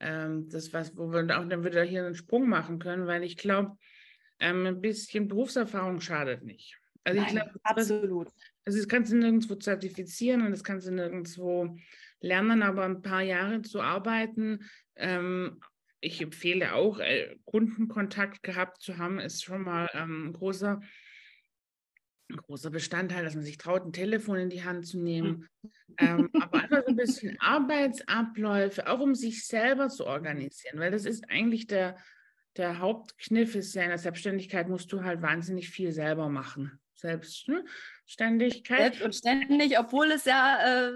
ähm, 0.00 0.48
das 0.48 0.72
was, 0.72 0.96
wo 0.96 1.12
wir 1.12 1.22
auch 1.38 1.48
dann 1.48 1.64
wieder 1.64 1.84
hier 1.84 2.04
einen 2.04 2.16
Sprung 2.16 2.48
machen 2.48 2.80
können, 2.80 3.06
weil 3.06 3.22
ich 3.22 3.36
glaube, 3.36 3.76
ähm, 4.42 4.66
ein 4.66 4.80
bisschen 4.80 5.28
Berufserfahrung 5.28 6.00
schadet 6.00 6.42
nicht. 6.42 6.76
Also 7.04 7.20
Nein, 7.20 7.28
ich 7.28 7.34
glaube, 7.34 7.60
absolut. 7.62 8.28
Also 8.64 8.78
das 8.78 8.88
kannst 8.88 9.12
du 9.12 9.16
nirgendwo 9.16 9.54
zertifizieren 9.54 10.42
und 10.42 10.50
das 10.50 10.64
kannst 10.64 10.86
du 10.86 10.92
nirgendwo 10.92 11.76
lernen, 12.20 12.62
aber 12.62 12.84
ein 12.84 13.02
paar 13.02 13.22
Jahre 13.22 13.62
zu 13.62 13.80
arbeiten, 13.80 14.68
ähm, 14.96 15.60
ich 16.00 16.20
empfehle 16.20 16.74
auch, 16.74 16.98
äh, 16.98 17.36
Kundenkontakt 17.44 18.42
gehabt 18.42 18.82
zu 18.82 18.98
haben, 18.98 19.20
ist 19.20 19.44
schon 19.44 19.62
mal 19.62 19.88
ähm, 19.94 20.28
ein 20.28 20.32
großer, 20.32 20.80
ein 22.28 22.36
großer 22.36 22.70
Bestandteil, 22.70 23.24
dass 23.24 23.36
man 23.36 23.44
sich 23.44 23.58
traut, 23.58 23.84
ein 23.84 23.92
Telefon 23.92 24.38
in 24.38 24.50
die 24.50 24.64
Hand 24.64 24.86
zu 24.86 24.98
nehmen. 24.98 25.48
Mhm. 25.62 25.70
ähm, 25.98 26.30
aber 26.42 26.60
einfach 26.60 26.82
so 26.82 26.88
ein 26.88 26.96
bisschen 26.96 27.36
Arbeitsabläufe, 27.40 28.88
auch 28.88 29.00
um 29.00 29.14
sich 29.14 29.46
selber 29.46 29.88
zu 29.88 30.06
organisieren, 30.06 30.80
weil 30.80 30.90
das 30.90 31.04
ist 31.04 31.30
eigentlich 31.30 31.68
der, 31.68 31.96
der 32.56 32.78
Hauptkniff 32.78 33.54
ist 33.54 33.74
ja 33.74 33.82
in 33.82 33.88
der 33.88 33.98
Selbstständigkeit 33.98 34.68
musst 34.68 34.92
du 34.92 35.02
halt 35.02 35.22
wahnsinnig 35.22 35.70
viel 35.70 35.92
selber 35.92 36.28
machen. 36.28 36.78
Selbstständigkeit. 36.94 38.94
Selbst 38.94 39.02
und 39.02 39.14
ständig, 39.14 39.78
obwohl 39.78 40.10
es 40.12 40.24
ja, 40.24 40.88
äh, 40.88 40.92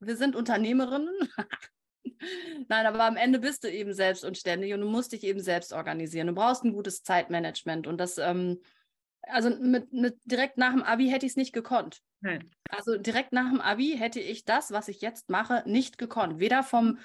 wir 0.00 0.16
sind 0.16 0.36
Unternehmerinnen. 0.36 1.14
Nein, 2.68 2.86
aber 2.86 3.04
am 3.04 3.16
Ende 3.16 3.38
bist 3.38 3.64
du 3.64 3.70
eben 3.70 3.92
selbst 3.92 4.24
und 4.24 4.38
ständig 4.38 4.72
und 4.72 4.80
du 4.80 4.88
musst 4.88 5.12
dich 5.12 5.24
eben 5.24 5.40
selbst 5.40 5.72
organisieren. 5.72 6.28
Du 6.28 6.34
brauchst 6.34 6.64
ein 6.64 6.72
gutes 6.72 7.02
Zeitmanagement 7.02 7.86
und 7.86 7.98
das, 7.98 8.18
ähm, 8.18 8.60
also 9.22 9.50
mit, 9.50 9.92
mit 9.92 10.18
direkt 10.24 10.56
nach 10.56 10.72
dem 10.72 10.82
Abi 10.82 11.08
hätte 11.08 11.26
ich 11.26 11.32
es 11.32 11.36
nicht 11.36 11.52
gekonnt. 11.52 12.00
Nein. 12.20 12.50
Also 12.70 12.96
direkt 12.96 13.32
nach 13.32 13.50
dem 13.50 13.60
Abi 13.60 13.96
hätte 13.98 14.20
ich 14.20 14.44
das, 14.44 14.72
was 14.72 14.88
ich 14.88 15.00
jetzt 15.00 15.28
mache, 15.28 15.62
nicht 15.66 15.98
gekonnt. 15.98 16.40
Weder 16.40 16.62
vom, 16.62 16.98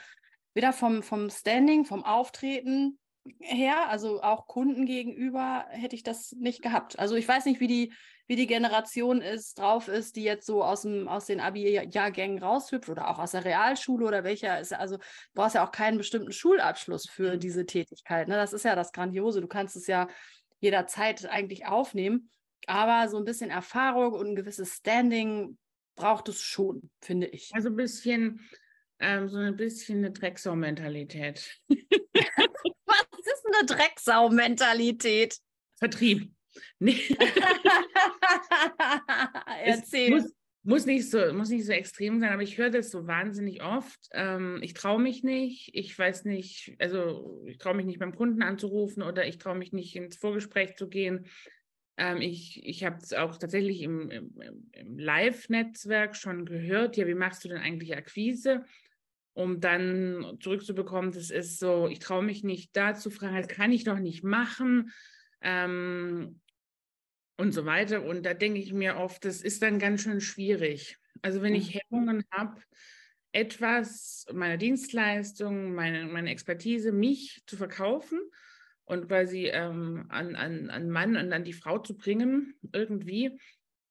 weder 0.54 0.74
vom, 0.74 1.04
vom 1.04 1.30
Standing, 1.30 1.86
vom 1.86 2.04
Auftreten, 2.04 3.00
her, 3.40 3.90
also 3.90 4.22
auch 4.22 4.48
Kunden 4.48 4.86
gegenüber, 4.86 5.66
hätte 5.70 5.96
ich 5.96 6.04
das 6.04 6.34
nicht 6.34 6.62
gehabt. 6.62 7.00
Also 7.00 7.16
ich 7.16 7.28
weiß 7.28 7.46
nicht, 7.46 7.60
wie 7.60 7.68
die, 7.68 7.94
wie 8.28 8.36
die 8.36 8.48
Generation 8.48 9.22
ist, 9.22 9.60
drauf 9.60 9.88
ist, 9.88 10.16
die 10.16 10.24
jetzt 10.24 10.46
so 10.46 10.64
aus, 10.64 10.82
dem, 10.82 11.08
aus 11.08 11.26
den 11.26 11.40
Abi-Jahrgängen 11.40 12.40
raushüpft 12.40 12.90
oder 12.90 13.10
auch 13.10 13.20
aus 13.20 13.32
der 13.32 13.46
Realschule 13.46 14.06
oder 14.06 14.24
welcher 14.24 14.60
ist. 14.60 14.74
Also 14.74 14.98
du 14.98 15.04
brauchst 15.34 15.56
ja 15.56 15.66
auch 15.66 15.72
keinen 15.72 15.98
bestimmten 15.98 16.32
Schulabschluss 16.32 17.08
für 17.10 17.36
mhm. 17.36 17.40
diese 17.40 17.66
Tätigkeit. 17.66 18.28
Ne? 18.28 18.36
Das 18.36 18.54
ist 18.54 18.66
ja 18.66 18.76
das 18.76 18.92
Grandiose. 18.92 19.42
Du 19.42 19.48
kannst 19.48 19.76
es 19.76 19.88
ja 19.88 20.08
jederzeit 20.60 21.26
eigentlich 21.26 21.66
aufnehmen. 21.66 22.30
Aber 22.68 23.10
so 23.10 23.18
ein 23.18 23.26
bisschen 23.26 23.50
Erfahrung 23.50 24.14
und 24.14 24.28
ein 24.28 24.36
gewisses 24.36 24.76
Standing 24.76 25.58
braucht 25.96 26.30
es 26.30 26.42
schon, 26.42 26.90
finde 27.02 27.28
ich. 27.28 27.52
Also 27.54 27.70
ein 27.70 27.76
bisschen, 27.76 28.40
ähm, 29.00 29.28
so 29.28 29.38
ein 29.38 29.56
bisschen 29.58 30.00
eine 30.00 30.12
Drecksau-Mentalität. 30.12 31.62
eine 33.58 33.66
Drecksau-Mentalität. 33.66 35.38
Vertrieb. 35.78 36.32
Nee. 36.80 37.00
Erzähl. 39.66 40.10
Muss, 40.12 40.34
muss, 40.64 40.86
nicht 40.86 41.10
so, 41.10 41.34
muss 41.34 41.50
nicht 41.50 41.66
so 41.66 41.72
extrem 41.72 42.20
sein, 42.20 42.32
aber 42.32 42.44
ich 42.44 42.58
höre 42.58 42.70
das 42.70 42.92
so 42.92 43.08
wahnsinnig 43.08 43.64
oft. 43.64 44.00
Ähm, 44.12 44.60
ich 44.62 44.74
traue 44.74 45.02
mich 45.02 45.24
nicht, 45.24 45.72
ich 45.74 45.98
weiß 45.98 46.26
nicht, 46.26 46.76
also 46.80 47.44
ich 47.48 47.58
traue 47.58 47.76
mich 47.76 47.86
nicht 47.86 48.00
beim 48.00 48.16
Kunden 48.16 48.44
anzurufen 48.44 49.04
oder 49.04 49.26
ich 49.26 49.38
traue 49.38 49.58
mich 49.58 49.74
nicht 49.74 49.96
ins 49.96 50.18
Vorgespräch 50.18 50.76
zu 50.76 50.88
gehen. 50.88 51.26
Ähm, 51.98 52.22
ich 52.22 52.66
ich 52.66 52.84
habe 52.84 52.98
es 53.02 53.14
auch 53.14 53.38
tatsächlich 53.38 53.82
im, 53.82 54.10
im, 54.10 54.32
im 54.72 54.98
Live-Netzwerk 54.98 56.16
schon 56.16 56.46
gehört. 56.46 56.98
Ja, 56.98 57.08
wie 57.08 57.14
machst 57.14 57.44
du 57.44 57.50
denn 57.50 57.60
eigentlich 57.60 57.96
Akquise? 57.96 58.64
Um 59.34 59.60
dann 59.60 60.38
zurückzubekommen, 60.40 61.12
das 61.12 61.30
ist 61.30 61.60
so, 61.60 61.88
ich 61.88 62.00
traue 62.00 62.24
mich 62.24 62.44
nicht 62.44 62.76
da 62.76 62.94
zu 62.94 63.10
fragen, 63.10 63.38
das 63.38 63.48
kann 63.48 63.72
ich 63.72 63.84
doch 63.84 64.00
nicht 64.00 64.24
machen 64.24 64.92
ähm, 65.42 66.40
und 67.38 67.52
so 67.52 67.66
weiter. 67.66 68.04
Und 68.04 68.26
da 68.26 68.34
denke 68.34 68.60
ich 68.60 68.74
mir 68.74 68.98
oft, 68.98 69.26
das 69.26 69.42
ist 69.42 69.62
dann 69.62 69.80
ganz 69.80 70.04
schön 70.04 70.22
schwierig. 70.22 70.98
Also 71.22 71.42
wenn 71.42 71.56
ich. 71.56 71.80
Hemmungen 71.90 72.24
habe, 72.32 72.62
etwas 73.34 74.28
meiner 74.32 74.58
Dienstleistung, 74.58 75.74
meine, 75.74 76.06
meine 76.06 76.30
Expertise, 76.30 76.92
mich 76.92 77.44
zu 77.48 77.58
verkaufen 77.58 78.20
und 78.86 79.08
quasi 79.08 79.48
ähm, 79.48 80.06
an, 80.10 80.36
an, 80.36 80.70
an 80.70 80.90
Mann 80.90 81.18
und 81.18 81.34
an 81.34 81.44
die 81.44 81.54
Frau 81.54 81.80
zu 81.80 81.98
bringen, 81.98 82.56
irgendwie, 82.72 83.40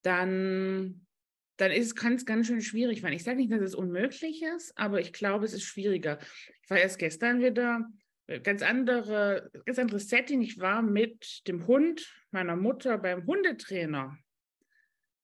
dann 0.03 1.07
dann 1.57 1.73
kann 1.95 2.15
es 2.15 2.27
ganz 2.27 2.47
schön 2.47 2.63
schwierig 2.63 3.03
werden. 3.03 3.15
Ich 3.15 3.25
sage 3.25 3.37
nicht, 3.37 3.53
dass 3.53 3.61
es 3.61 3.75
unmöglich 3.75 4.43
ist, 4.43 4.77
aber 4.77 5.01
ich 5.01 5.13
glaube, 5.13 5.45
es 5.45 5.53
ist 5.53 5.65
schwieriger. 5.65 6.19
Ich 6.63 6.71
war 6.71 6.79
erst 6.79 6.99
gestern 6.99 7.41
wieder 7.41 7.89
äh, 8.27 8.41
ganz 8.41 8.63
andere, 8.63 9.51
ganz 9.67 9.79
anderes 9.79 10.09
Setting. 10.09 10.43
Ich 10.43 10.59
war 10.59 10.83
mit 10.83 11.47
dem 11.47 11.67
Hund 11.67 12.13
meiner 12.31 12.57
Mutter 12.57 12.99
beim 12.99 13.27
Hundetrainer 13.27 14.17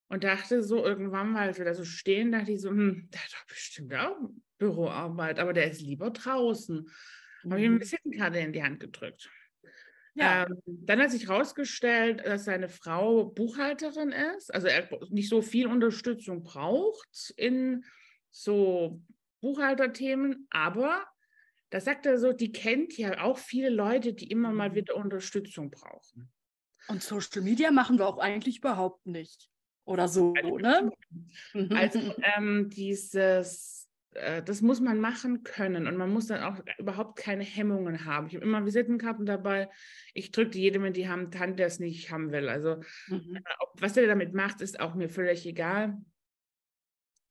und 0.09 0.25
dachte 0.25 0.63
so 0.63 0.85
irgendwann 0.85 1.33
mal, 1.33 1.49
als 1.49 1.59
wir 1.59 1.65
da 1.65 1.75
so 1.75 1.85
stehen, 1.85 2.33
dachte 2.33 2.53
ich 2.53 2.61
so, 2.61 2.71
hm, 2.71 3.09
der 3.13 3.21
hat 3.21 3.33
doch 3.33 3.47
bestimmt 3.47 3.95
auch 3.95 4.17
Büroarbeit, 4.59 5.39
aber 5.39 5.53
der 5.53 5.71
ist 5.71 5.81
lieber 5.81 6.11
draußen. 6.11 6.89
Mhm. 7.45 7.51
Habe 7.51 7.61
ich 7.61 7.67
ihm 7.67 7.73
eine 7.73 7.81
Visitenkarte 7.81 8.39
in 8.39 8.53
die 8.53 8.63
Hand 8.63 8.81
gedrückt. 8.81 9.31
Ja. 10.19 10.47
Ähm, 10.47 10.59
dann 10.67 11.01
hat 11.01 11.11
sich 11.11 11.29
herausgestellt, 11.29 12.23
dass 12.25 12.45
seine 12.45 12.69
Frau 12.69 13.25
Buchhalterin 13.25 14.13
ist, 14.37 14.53
also 14.53 14.67
er 14.67 14.89
nicht 15.11 15.29
so 15.29 15.43
viel 15.43 15.67
Unterstützung 15.67 16.43
braucht 16.43 17.33
in 17.37 17.85
so 18.31 19.01
Buchhalterthemen, 19.41 20.47
aber 20.51 21.07
da 21.71 21.81
sagt 21.81 22.07
er 22.07 22.19
so, 22.19 22.33
die 22.33 22.53
kennt 22.53 22.97
ja 22.97 23.23
auch 23.23 23.39
viele 23.39 23.69
Leute, 23.69 24.15
die 24.15 24.31
immer 24.31 24.53
mal 24.53 24.71
mhm. 24.71 24.75
wieder 24.75 24.97
Unterstützung 24.97 25.71
brauchen. 25.71 26.31
Und 26.89 27.03
Social 27.03 27.43
Media 27.43 27.71
machen 27.71 27.99
wir 27.99 28.07
auch 28.07 28.19
eigentlich 28.19 28.59
überhaupt 28.59 29.07
nicht. 29.07 29.51
Oder 29.85 30.09
so, 30.09 30.35
also, 30.35 30.59
ne? 30.59 30.91
Also 31.71 32.15
ähm, 32.37 32.71
dieses 32.71 33.88
das 34.13 34.63
muss 34.63 34.81
man 34.81 35.01
machen 35.01 35.45
können 35.45 35.87
und 35.87 35.97
man 35.97 36.11
muss 36.11 36.27
dann 36.27 36.43
auch 36.43 36.59
überhaupt 36.79 37.19
keine 37.19 37.45
Hemmungen 37.45 38.05
haben. 38.05 38.27
Ich 38.27 38.35
habe 38.35 38.45
immer 38.45 38.65
Visitenkarten 38.65 39.27
dabei. 39.27 39.69
Ich 40.15 40.31
drücke 40.31 40.51
die 40.51 40.63
jedem 40.63 40.85
in 40.87 40.93
die 40.93 41.09
Hand, 41.09 41.39
Hand, 41.39 41.59
der 41.59 41.67
es 41.67 41.79
nicht 41.79 42.11
haben 42.11 42.33
will. 42.33 42.49
Also 42.49 42.81
mhm. 43.09 43.37
Äh, 43.37 43.43
was 43.75 43.97
er 43.97 44.07
damit 44.07 44.35
macht, 44.35 44.61
ist 44.61 44.81
auch 44.81 44.95
mir 44.95 45.09
völlig 45.09 45.47
egal. 45.47 45.97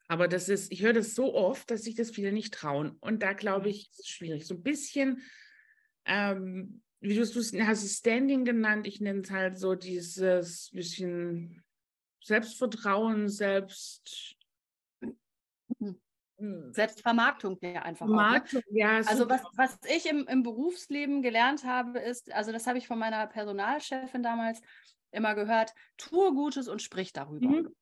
Aber 0.08 0.28
das 0.28 0.48
ist, 0.48 0.72
ich 0.72 0.82
höre 0.84 0.94
das 0.94 1.16
so 1.16 1.34
oft, 1.34 1.70
dass 1.70 1.84
sich 1.84 1.96
das 1.96 2.12
viele 2.12 2.32
nicht 2.32 2.54
trauen. 2.54 2.92
Und 3.02 3.24
da 3.24 3.34
glaube 3.34 3.70
ich, 3.70 3.90
ist 3.90 4.00
es 4.00 4.08
schwierig. 4.08 4.48
So 4.48 4.56
ein 4.56 4.64
bisschen, 4.64 5.22
ähm, 6.06 6.82
wie 7.02 7.16
du 7.16 7.22
es 7.22 7.54
hast, 7.54 7.98
Standing 7.98 8.46
genannt. 8.46 8.88
Ich 8.88 9.02
nenne 9.02 9.22
es 9.22 9.32
halt 9.32 9.58
so 9.58 9.76
dieses 9.76 10.72
bisschen 10.72 11.64
Selbstvertrauen, 12.24 13.28
Selbst. 13.28 14.38
Mhm. 15.80 16.00
Hm. 16.40 16.72
Selbstvermarktung 16.72 17.58
ja 17.62 17.82
einfach. 17.82 18.06
Vermarktung, 18.06 18.62
ne? 18.70 18.80
ja. 18.80 18.98
Also 19.06 19.30
was, 19.30 19.42
was 19.56 19.78
ich 19.88 20.08
im, 20.08 20.28
im 20.28 20.44
Berufsleben 20.44 21.22
gelernt 21.22 21.64
habe, 21.64 22.00
ist, 22.00 22.32
also 22.32 22.52
das 22.52 22.68
habe 22.68 22.78
ich 22.78 22.88
von 22.88 23.00
meiner 23.00 23.26
Personalchefin 23.28 24.22
damals 24.22 24.62
immer 25.12 25.36
gehört, 25.36 25.74
tue 25.98 26.34
Gutes 26.34 26.68
und 26.68 26.82
sprich 26.82 27.14
darüber. 27.14 27.48
Mhm. 27.48 27.76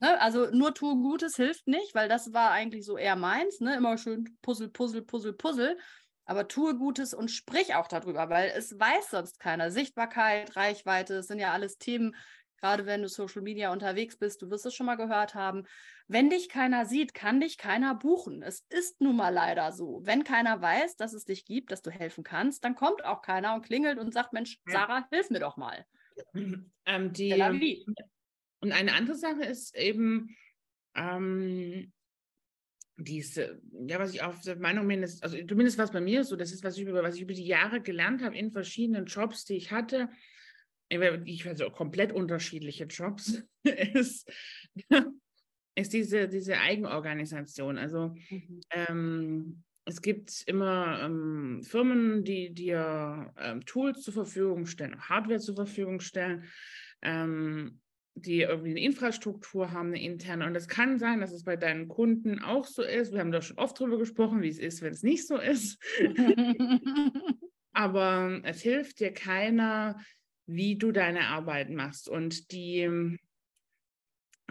Ne? 0.00 0.20
Also 0.20 0.50
nur 0.50 0.74
tue 0.74 0.96
Gutes 0.96 1.36
hilft 1.36 1.66
nicht, 1.68 1.94
weil 1.94 2.08
das 2.08 2.32
war 2.32 2.50
eigentlich 2.50 2.84
so 2.84 2.96
eher 2.96 3.16
meins, 3.16 3.60
ne? 3.60 3.76
immer 3.76 3.96
schön 3.98 4.36
Puzzle, 4.42 4.68
Puzzle, 4.68 5.02
Puzzle, 5.02 5.32
Puzzle. 5.32 5.78
Aber 6.24 6.46
tue 6.46 6.76
Gutes 6.76 7.12
und 7.12 7.30
sprich 7.30 7.74
auch 7.74 7.88
darüber, 7.88 8.30
weil 8.30 8.52
es 8.54 8.78
weiß 8.78 9.10
sonst 9.10 9.40
keiner. 9.40 9.72
Sichtbarkeit, 9.72 10.54
Reichweite, 10.54 11.14
das 11.14 11.26
sind 11.26 11.40
ja 11.40 11.52
alles 11.52 11.78
Themen, 11.78 12.14
gerade 12.60 12.86
wenn 12.86 13.02
du 13.02 13.08
Social 13.08 13.42
Media 13.42 13.72
unterwegs 13.72 14.16
bist, 14.16 14.42
du 14.42 14.50
wirst 14.50 14.66
es 14.66 14.74
schon 14.74 14.86
mal 14.86 14.96
gehört 14.96 15.34
haben. 15.34 15.64
Wenn 16.08 16.30
dich 16.30 16.48
keiner 16.48 16.86
sieht, 16.86 17.14
kann 17.14 17.40
dich 17.40 17.58
keiner 17.58 17.94
buchen. 17.94 18.42
Es 18.42 18.66
ist 18.68 19.00
nun 19.00 19.16
mal 19.16 19.32
leider 19.32 19.72
so. 19.72 20.00
Wenn 20.04 20.24
keiner 20.24 20.60
weiß, 20.60 20.96
dass 20.96 21.12
es 21.12 21.24
dich 21.24 21.44
gibt, 21.44 21.72
dass 21.72 21.82
du 21.82 21.90
helfen 21.90 22.24
kannst, 22.24 22.64
dann 22.64 22.74
kommt 22.74 23.04
auch 23.04 23.22
keiner 23.22 23.54
und 23.54 23.62
klingelt 23.62 23.98
und 23.98 24.12
sagt, 24.12 24.32
Mensch, 24.32 24.58
Sarah, 24.66 25.06
hilf 25.10 25.30
mir 25.30 25.40
doch 25.40 25.56
mal. 25.56 25.84
Ähm, 26.86 27.12
die, 27.12 27.86
und 28.60 28.72
eine 28.72 28.94
andere 28.94 29.14
Sache 29.14 29.44
ist 29.44 29.76
eben, 29.76 30.36
ähm, 30.96 31.92
diese, 32.96 33.60
ja, 33.86 33.98
was 33.98 34.14
ich 34.14 34.22
auf 34.22 34.40
der 34.42 34.56
Meinung 34.56 34.86
bin, 34.86 35.02
ist, 35.02 35.22
also 35.22 35.36
zumindest 35.46 35.78
was 35.78 35.90
bei 35.90 36.00
mir 36.00 36.20
ist 36.20 36.28
so, 36.28 36.36
das 36.36 36.52
ist, 36.52 36.62
was 36.64 36.76
ich 36.76 36.82
über, 36.82 37.02
was 37.02 37.16
ich 37.16 37.22
über 37.22 37.32
die 37.32 37.46
Jahre 37.46 37.80
gelernt 37.80 38.22
habe 38.22 38.36
in 38.36 38.50
verschiedenen 38.50 39.06
Jobs, 39.06 39.44
die 39.44 39.56
ich 39.56 39.70
hatte, 39.70 40.08
ich 40.90 41.46
weiß 41.46 41.60
auch 41.62 41.72
komplett 41.72 42.12
unterschiedliche 42.12 42.84
Jobs, 42.84 43.42
ist, 43.94 44.30
ist 45.74 45.92
diese, 45.92 46.28
diese 46.28 46.58
Eigenorganisation. 46.58 47.78
Also 47.78 48.14
mhm. 48.28 48.60
ähm, 48.70 49.62
es 49.86 50.02
gibt 50.02 50.42
immer 50.46 51.00
ähm, 51.02 51.62
Firmen, 51.62 52.24
die 52.24 52.52
dir 52.52 53.32
ähm, 53.38 53.64
Tools 53.64 54.02
zur 54.02 54.14
Verfügung 54.14 54.66
stellen, 54.66 55.00
Hardware 55.00 55.40
zur 55.40 55.56
Verfügung 55.56 56.00
stellen, 56.00 56.44
ähm, 57.02 57.80
die 58.14 58.42
irgendwie 58.42 58.70
eine 58.70 58.80
Infrastruktur 58.80 59.72
haben, 59.72 59.88
eine 59.88 60.02
interne. 60.02 60.46
Und 60.46 60.54
es 60.54 60.68
kann 60.68 60.98
sein, 60.98 61.20
dass 61.20 61.32
es 61.32 61.44
bei 61.44 61.56
deinen 61.56 61.88
Kunden 61.88 62.40
auch 62.40 62.66
so 62.66 62.82
ist. 62.82 63.12
Wir 63.12 63.20
haben 63.20 63.32
da 63.32 63.40
schon 63.40 63.58
oft 63.58 63.78
drüber 63.78 63.98
gesprochen, 63.98 64.42
wie 64.42 64.48
es 64.48 64.58
ist, 64.58 64.82
wenn 64.82 64.92
es 64.92 65.02
nicht 65.02 65.26
so 65.26 65.36
ist. 65.36 65.78
Aber 67.72 68.40
es 68.42 68.60
hilft 68.60 69.00
dir 69.00 69.12
keiner, 69.12 69.98
wie 70.46 70.76
du 70.76 70.92
deine 70.92 71.28
Arbeit 71.28 71.70
machst. 71.70 72.08
Und 72.08 72.52
die 72.52 73.18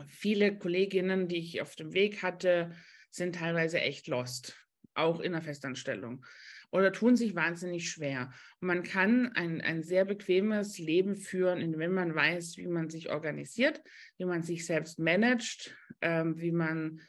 viele 0.07 0.57
Kolleginnen, 0.57 1.27
die 1.27 1.37
ich 1.37 1.61
auf 1.61 1.75
dem 1.75 1.93
Weg 1.93 2.23
hatte, 2.23 2.71
sind 3.11 3.35
teilweise 3.35 3.81
echt 3.81 4.07
lost, 4.07 4.55
auch 4.93 5.19
in 5.19 5.33
der 5.33 5.41
Festanstellung 5.41 6.25
oder 6.71 6.91
tun 6.91 7.15
sich 7.15 7.35
wahnsinnig 7.35 7.89
schwer. 7.89 8.31
Und 8.59 8.67
man 8.67 8.83
kann 8.83 9.31
ein, 9.33 9.61
ein 9.61 9.83
sehr 9.83 10.05
bequemes 10.05 10.77
Leben 10.77 11.15
führen, 11.15 11.77
wenn 11.77 11.93
man 11.93 12.13
weiß, 12.13 12.57
wie 12.57 12.67
man 12.67 12.89
sich 12.89 13.09
organisiert, 13.09 13.81
wie 14.17 14.25
man 14.25 14.43
sich 14.43 14.65
selbst 14.65 14.99
managt, 14.99 15.75
ähm, 16.01 16.39
wie 16.39 16.51
man 16.51 17.01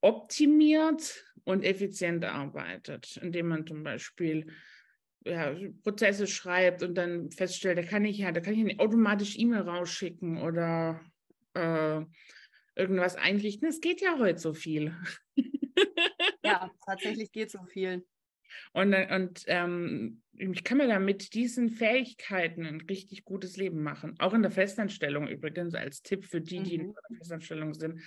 optimiert 0.00 1.24
und 1.44 1.62
effizient 1.62 2.24
arbeitet, 2.24 3.18
indem 3.18 3.48
man 3.48 3.66
zum 3.66 3.82
Beispiel 3.82 4.46
ja, 5.24 5.54
Prozesse 5.82 6.26
schreibt 6.26 6.82
und 6.82 6.94
dann 6.94 7.30
feststellt, 7.30 7.78
da 7.78 7.82
kann 7.82 8.04
ich 8.04 8.18
ja, 8.18 8.32
da 8.32 8.40
kann 8.40 8.54
ich 8.54 8.60
eine 8.60 8.78
automatisch 8.78 9.38
E-Mail 9.38 9.62
rausschicken 9.62 10.38
oder 10.38 11.00
äh, 11.54 12.00
irgendwas 12.74 13.16
einrichten. 13.16 13.68
Es 13.68 13.80
geht 13.80 14.00
ja 14.00 14.18
heute 14.18 14.38
so 14.38 14.54
viel. 14.54 14.94
ja, 16.44 16.70
tatsächlich 16.86 17.32
geht 17.32 17.50
so 17.50 17.62
viel. 17.64 18.06
Und, 18.72 18.94
und 18.94 19.44
ähm, 19.46 20.22
ich 20.32 20.64
kann 20.64 20.78
mir 20.78 20.88
da 20.88 20.98
mit 20.98 21.34
diesen 21.34 21.70
Fähigkeiten 21.70 22.64
ein 22.64 22.80
richtig 22.80 23.24
gutes 23.24 23.56
Leben 23.56 23.82
machen. 23.82 24.14
Auch 24.18 24.34
in 24.34 24.42
der 24.42 24.50
Festanstellung 24.50 25.28
übrigens 25.28 25.74
als 25.74 26.02
Tipp 26.02 26.24
für 26.24 26.40
die, 26.40 26.62
die 26.62 26.78
mhm. 26.78 26.84
in 26.84 26.94
der 26.94 27.18
Festanstellung 27.18 27.74
sind. 27.74 28.00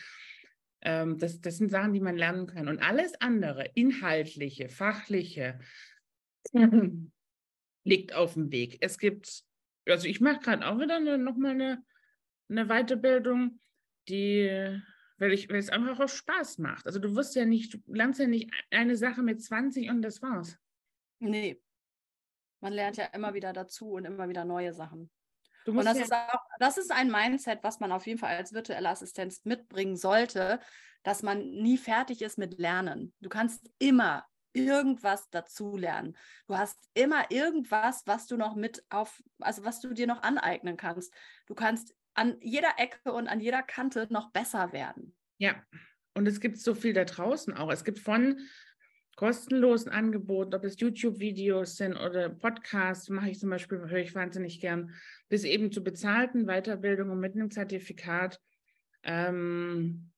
Ähm, 0.82 1.18
das, 1.18 1.40
das 1.40 1.58
sind 1.58 1.70
Sachen, 1.70 1.94
die 1.94 2.02
man 2.02 2.18
lernen 2.18 2.48
kann. 2.48 2.68
Und 2.68 2.80
alles 2.80 3.14
andere, 3.22 3.70
inhaltliche, 3.76 4.68
fachliche, 4.68 5.60
liegt 7.84 8.14
auf 8.14 8.34
dem 8.34 8.52
Weg. 8.52 8.78
Es 8.82 8.98
gibt, 8.98 9.44
also 9.88 10.08
ich 10.08 10.22
mache 10.22 10.40
gerade 10.40 10.68
auch 10.68 10.80
wieder 10.80 10.98
eine, 10.98 11.18
nochmal 11.18 11.52
eine, 11.52 11.84
eine 12.50 12.68
Weiterbildung, 12.68 13.60
die 14.08 14.82
weil, 15.24 15.32
ich, 15.32 15.50
weil 15.50 15.58
es 15.58 15.70
einfach 15.70 16.00
auch 16.00 16.10
Spaß 16.10 16.58
macht. 16.58 16.86
Also 16.86 17.00
du 17.00 17.16
wirst 17.16 17.36
ja 17.36 17.46
nicht, 17.46 17.74
du 17.74 17.80
lernst 17.88 18.20
ja 18.20 18.28
nicht 18.28 18.52
eine 18.72 18.98
Sache 18.98 19.22
mit 19.22 19.42
20 19.42 19.90
und 19.90 20.02
das 20.02 20.22
war's. 20.22 20.58
Nee. 21.20 21.62
Man 22.62 22.74
lernt 22.74 22.98
ja 22.98 23.06
immer 23.06 23.34
wieder 23.34 23.54
dazu 23.54 23.92
und 23.92 24.06
immer 24.06 24.28
wieder 24.28 24.46
neue 24.46 24.74
Sachen. 24.74 25.10
und 25.66 25.86
das, 25.86 25.98
ja 25.98 26.04
ist 26.04 26.14
auch, 26.14 26.42
das 26.60 26.78
ist 26.78 26.92
ein 26.92 27.10
Mindset, 27.12 27.60
was 27.64 27.80
man 27.80 27.92
auf 27.92 28.06
jeden 28.06 28.20
Fall 28.20 28.36
als 28.36 28.54
virtuelle 28.54 28.90
Assistenz 28.90 29.46
mitbringen 29.46 29.96
sollte, 29.96 30.60
dass 31.04 31.24
man 31.24 31.40
nie 31.40 31.78
fertig 31.78 32.22
ist 32.22 32.38
mit 32.38 32.58
Lernen. 32.60 33.14
Du 33.22 33.30
kannst 33.30 33.70
immer 33.80 34.26
irgendwas 34.54 35.30
dazu 35.30 35.78
lernen. 35.78 36.16
Du 36.48 36.58
hast 36.58 36.90
immer 36.94 37.30
irgendwas, 37.30 38.04
was 38.06 38.28
du 38.28 38.38
noch 38.38 38.56
mit 38.56 38.84
auf, 38.90 39.22
also 39.40 39.64
was 39.64 39.82
du 39.82 39.94
dir 39.94 40.08
noch 40.08 40.24
aneignen 40.24 40.78
kannst. 40.78 41.14
Du 41.48 41.56
kannst 41.56 41.96
an 42.14 42.38
jeder 42.42 42.74
Ecke 42.78 43.12
und 43.12 43.28
an 43.28 43.40
jeder 43.40 43.64
Kante 43.64 44.08
noch 44.10 44.32
besser 44.32 44.72
werden. 44.72 45.16
Ja, 45.38 45.56
und 46.14 46.28
es 46.28 46.40
gibt 46.40 46.58
so 46.58 46.76
viel 46.76 46.94
da 46.94 47.06
draußen 47.06 47.54
auch. 47.54 47.72
Es 47.72 47.84
gibt 47.84 48.00
von 48.00 48.40
kostenlosen 49.16 49.92
Angeboten, 49.92 50.56
ob 50.56 50.64
es 50.64 50.80
YouTube-Videos 50.80 51.78
sind 51.78 51.96
oder 51.96 52.30
Podcasts, 52.30 53.10
mache 53.10 53.30
ich 53.30 53.40
zum 53.40 53.50
Beispiel, 53.50 53.80
höre 53.80 54.00
ich 54.00 54.16
wahnsinnig 54.16 54.60
gern, 54.60 54.94
bis 55.30 55.44
eben 55.44 55.72
zu 55.72 55.84
bezahlten 55.84 56.46
Weiterbildungen 56.46 57.20
mit 57.20 57.36
einem 57.36 57.52
Zertifikat. 57.52 58.40
Ähm, 59.04 60.13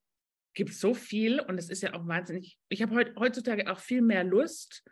gibt 0.55 0.73
so 0.73 0.93
viel 0.93 1.39
und 1.39 1.57
es 1.57 1.69
ist 1.69 1.83
ja 1.83 1.93
auch 1.93 2.07
wahnsinnig. 2.07 2.57
Ich 2.69 2.81
habe 2.81 2.95
heut, 2.95 3.15
heutzutage 3.17 3.71
auch 3.71 3.79
viel 3.79 4.01
mehr 4.01 4.23
Lust, 4.23 4.83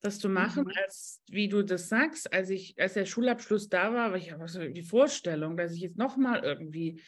das 0.00 0.18
zu 0.18 0.28
machen, 0.28 0.64
mhm. 0.64 0.72
als 0.82 1.22
wie 1.28 1.48
du 1.48 1.62
das 1.62 1.88
sagst. 1.88 2.32
Als 2.32 2.48
ich, 2.50 2.80
als 2.80 2.94
der 2.94 3.04
Schulabschluss 3.04 3.68
da 3.68 3.92
war, 3.92 4.12
war 4.12 4.18
ich 4.18 4.32
aber 4.32 4.48
so 4.48 4.60
die 4.66 4.82
Vorstellung, 4.82 5.56
dass 5.56 5.72
ich 5.72 5.80
jetzt 5.80 5.98
nochmal 5.98 6.42
irgendwie 6.44 7.02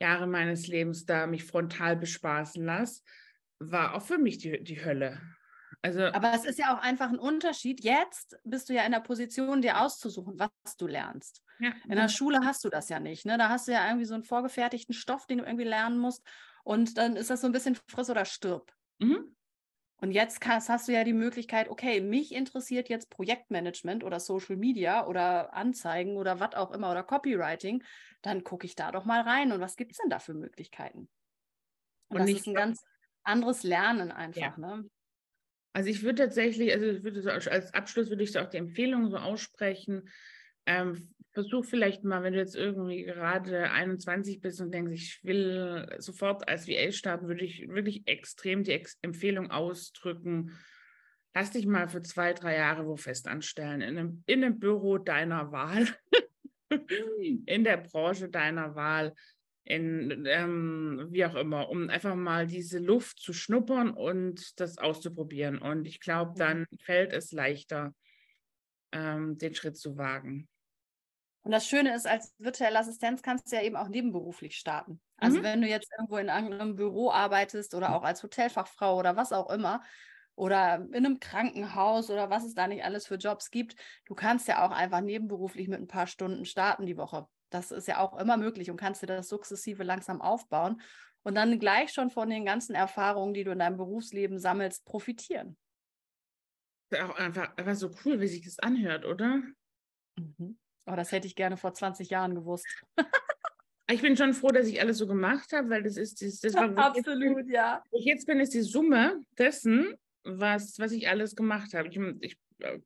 Jahre 0.00 0.26
meines 0.26 0.66
Lebens 0.66 1.06
da 1.06 1.26
mich 1.26 1.44
frontal 1.44 1.96
bespaßen 1.96 2.64
lasse, 2.64 3.02
war 3.58 3.94
auch 3.94 4.02
für 4.02 4.18
mich 4.18 4.38
die, 4.38 4.62
die 4.62 4.84
Hölle. 4.84 5.20
Also, 5.82 6.04
aber 6.04 6.34
es 6.34 6.44
ist 6.44 6.58
ja 6.58 6.74
auch 6.74 6.82
einfach 6.82 7.08
ein 7.08 7.18
Unterschied. 7.18 7.82
Jetzt 7.82 8.36
bist 8.44 8.68
du 8.68 8.74
ja 8.74 8.84
in 8.84 8.92
der 8.92 9.00
Position, 9.00 9.62
dir 9.62 9.80
auszusuchen, 9.80 10.38
was 10.38 10.76
du 10.76 10.86
lernst. 10.86 11.42
Ja. 11.58 11.72
In 11.84 11.96
der 11.96 12.08
Schule 12.08 12.40
hast 12.44 12.64
du 12.64 12.70
das 12.70 12.88
ja 12.88 13.00
nicht. 13.00 13.24
Ne? 13.24 13.38
Da 13.38 13.48
hast 13.48 13.68
du 13.68 13.72
ja 13.72 13.86
irgendwie 13.86 14.06
so 14.06 14.14
einen 14.14 14.24
vorgefertigten 14.24 14.94
Stoff, 14.94 15.26
den 15.26 15.38
du 15.38 15.44
irgendwie 15.44 15.64
lernen 15.64 15.98
musst. 15.98 16.26
Und 16.64 16.98
dann 16.98 17.16
ist 17.16 17.30
das 17.30 17.40
so 17.40 17.46
ein 17.46 17.52
bisschen 17.52 17.76
friss 17.88 18.10
oder 18.10 18.24
stirb. 18.24 18.72
Mhm. 18.98 19.34
Und 20.02 20.12
jetzt 20.12 20.44
hast 20.46 20.88
du 20.88 20.92
ja 20.92 21.04
die 21.04 21.12
Möglichkeit, 21.12 21.68
okay, 21.68 22.00
mich 22.00 22.34
interessiert 22.34 22.88
jetzt 22.88 23.10
Projektmanagement 23.10 24.02
oder 24.02 24.18
Social 24.18 24.56
Media 24.56 25.06
oder 25.06 25.52
Anzeigen 25.52 26.16
oder 26.16 26.40
was 26.40 26.54
auch 26.54 26.70
immer 26.70 26.90
oder 26.90 27.02
Copywriting, 27.02 27.84
dann 28.22 28.42
gucke 28.42 28.64
ich 28.64 28.74
da 28.74 28.92
doch 28.92 29.04
mal 29.04 29.20
rein 29.20 29.52
und 29.52 29.60
was 29.60 29.76
gibt 29.76 29.92
es 29.92 29.98
denn 29.98 30.08
da 30.08 30.18
für 30.18 30.32
Möglichkeiten? 30.32 31.10
Und, 32.08 32.20
und 32.20 32.20
das 32.20 32.30
ist 32.30 32.46
ein 32.46 32.54
ganz 32.54 32.82
anderes 33.24 33.62
Lernen 33.62 34.10
einfach. 34.10 34.40
Ja. 34.40 34.58
Ne? 34.58 34.88
Also 35.74 35.90
ich 35.90 36.02
würde 36.02 36.24
tatsächlich, 36.24 36.72
also 36.72 36.86
ich 36.86 37.02
würde 37.04 37.20
so 37.20 37.30
als 37.30 37.74
Abschluss 37.74 38.08
würde 38.08 38.24
ich 38.24 38.32
so 38.32 38.40
auch 38.40 38.48
die 38.48 38.56
Empfehlung 38.56 39.10
so 39.10 39.18
aussprechen, 39.18 40.08
ähm, 40.66 41.10
versuch 41.32 41.64
vielleicht 41.64 42.04
mal, 42.04 42.22
wenn 42.22 42.32
du 42.32 42.38
jetzt 42.38 42.56
irgendwie 42.56 43.04
gerade 43.04 43.70
21 43.70 44.40
bist 44.40 44.60
und 44.60 44.72
denkst, 44.72 44.92
ich 44.92 45.24
will 45.24 45.86
sofort 45.98 46.48
als 46.48 46.68
VA 46.68 46.90
starten, 46.90 47.28
würde 47.28 47.44
ich 47.44 47.68
wirklich 47.68 48.06
extrem 48.06 48.64
die 48.64 48.72
Ex 48.72 48.98
Empfehlung 49.02 49.50
ausdrücken. 49.50 50.52
Lass 51.34 51.52
dich 51.52 51.66
mal 51.66 51.88
für 51.88 52.02
zwei, 52.02 52.32
drei 52.32 52.56
Jahre 52.56 52.86
wo 52.86 52.96
fest 52.96 53.28
anstellen, 53.28 53.80
in 53.80 53.98
einem, 53.98 54.22
in 54.26 54.44
einem 54.44 54.58
Büro 54.58 54.98
deiner 54.98 55.52
Wahl, 55.52 55.86
in 57.46 57.64
der 57.64 57.76
Branche 57.76 58.28
deiner 58.28 58.74
Wahl, 58.74 59.14
in 59.62 60.24
ähm, 60.26 61.06
wie 61.10 61.24
auch 61.24 61.36
immer, 61.36 61.68
um 61.68 61.88
einfach 61.90 62.16
mal 62.16 62.48
diese 62.48 62.80
Luft 62.80 63.20
zu 63.20 63.32
schnuppern 63.32 63.90
und 63.90 64.58
das 64.58 64.78
auszuprobieren. 64.78 65.58
Und 65.58 65.86
ich 65.86 66.00
glaube, 66.00 66.32
dann 66.36 66.66
fällt 66.80 67.12
es 67.12 67.30
leichter, 67.30 67.94
ähm, 68.92 69.38
den 69.38 69.54
Schritt 69.54 69.76
zu 69.76 69.96
wagen. 69.96 70.48
Und 71.42 71.52
das 71.52 71.66
Schöne 71.66 71.94
ist, 71.94 72.06
als 72.06 72.34
virtuelle 72.38 72.78
Assistenz 72.78 73.22
kannst 73.22 73.50
du 73.50 73.56
ja 73.56 73.62
eben 73.62 73.76
auch 73.76 73.88
nebenberuflich 73.88 74.56
starten. 74.56 75.00
Also 75.16 75.38
mhm. 75.38 75.42
wenn 75.42 75.62
du 75.62 75.68
jetzt 75.68 75.90
irgendwo 75.96 76.18
in 76.18 76.28
einem 76.28 76.76
Büro 76.76 77.10
arbeitest 77.10 77.74
oder 77.74 77.94
auch 77.94 78.02
als 78.02 78.22
Hotelfachfrau 78.22 78.98
oder 78.98 79.16
was 79.16 79.32
auch 79.32 79.50
immer 79.50 79.82
oder 80.34 80.86
in 80.92 80.96
einem 80.96 81.18
Krankenhaus 81.18 82.10
oder 82.10 82.30
was 82.30 82.44
es 82.44 82.54
da 82.54 82.66
nicht 82.66 82.84
alles 82.84 83.06
für 83.06 83.16
Jobs 83.16 83.50
gibt, 83.50 83.76
du 84.04 84.14
kannst 84.14 84.48
ja 84.48 84.66
auch 84.66 84.70
einfach 84.70 85.00
nebenberuflich 85.00 85.68
mit 85.68 85.80
ein 85.80 85.88
paar 85.88 86.06
Stunden 86.06 86.44
starten 86.44 86.86
die 86.86 86.96
Woche. 86.96 87.26
Das 87.48 87.70
ist 87.70 87.88
ja 87.88 87.98
auch 87.98 88.18
immer 88.18 88.36
möglich 88.36 88.70
und 88.70 88.76
kannst 88.76 89.02
dir 89.02 89.06
das 89.06 89.28
sukzessive 89.28 89.82
langsam 89.82 90.20
aufbauen 90.20 90.80
und 91.22 91.34
dann 91.34 91.58
gleich 91.58 91.92
schon 91.92 92.10
von 92.10 92.30
den 92.30 92.44
ganzen 92.44 92.74
Erfahrungen, 92.74 93.34
die 93.34 93.44
du 93.44 93.50
in 93.50 93.58
deinem 93.58 93.76
Berufsleben 93.76 94.38
sammelst, 94.38 94.84
profitieren. 94.84 95.56
Auch 96.92 97.16
einfach, 97.16 97.56
einfach 97.56 97.74
so 97.74 97.90
cool, 98.04 98.20
wie 98.20 98.26
sich 98.26 98.42
das 98.42 98.58
anhört, 98.58 99.04
oder? 99.04 99.42
Mhm. 100.16 100.58
Oh, 100.86 100.96
das 100.96 101.12
hätte 101.12 101.26
ich 101.26 101.36
gerne 101.36 101.56
vor 101.56 101.72
20 101.72 102.10
Jahren 102.10 102.34
gewusst. 102.34 102.66
ich 103.88 104.02
bin 104.02 104.16
schon 104.16 104.34
froh, 104.34 104.48
dass 104.48 104.66
ich 104.66 104.80
alles 104.80 104.98
so 104.98 105.06
gemacht 105.06 105.52
habe, 105.52 105.70
weil 105.70 105.82
das 105.82 105.96
ist 105.96 106.20
das, 106.22 106.40
das 106.40 106.54
war 106.54 106.76
absolut, 106.78 107.38
jetzt, 107.38 107.50
ja. 107.50 107.84
Ich 107.92 108.04
jetzt 108.04 108.26
bin 108.26 108.40
ist 108.40 108.54
die 108.54 108.62
Summe 108.62 109.22
dessen, 109.38 109.94
was, 110.24 110.78
was 110.78 110.92
ich 110.92 111.08
alles 111.08 111.36
gemacht 111.36 111.74
habe. 111.74 111.88
Ich, 111.88 111.98
ich, 112.20 112.36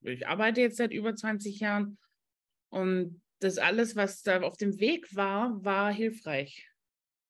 ich 0.03 0.27
arbeite 0.29 0.61
jetzt 0.61 0.77
seit 0.77 0.93
über 0.93 1.15
20 1.15 1.61
Jahren 1.61 1.99
und 2.71 3.23
das 3.41 3.59
alles, 3.59 3.97
was 3.97 4.23
da 4.23 4.43
auf 4.43 4.57
dem 4.57 4.79
Weg 4.81 5.15
war, 5.15 5.65
war 5.65 5.93
hilfreich. 5.93 6.71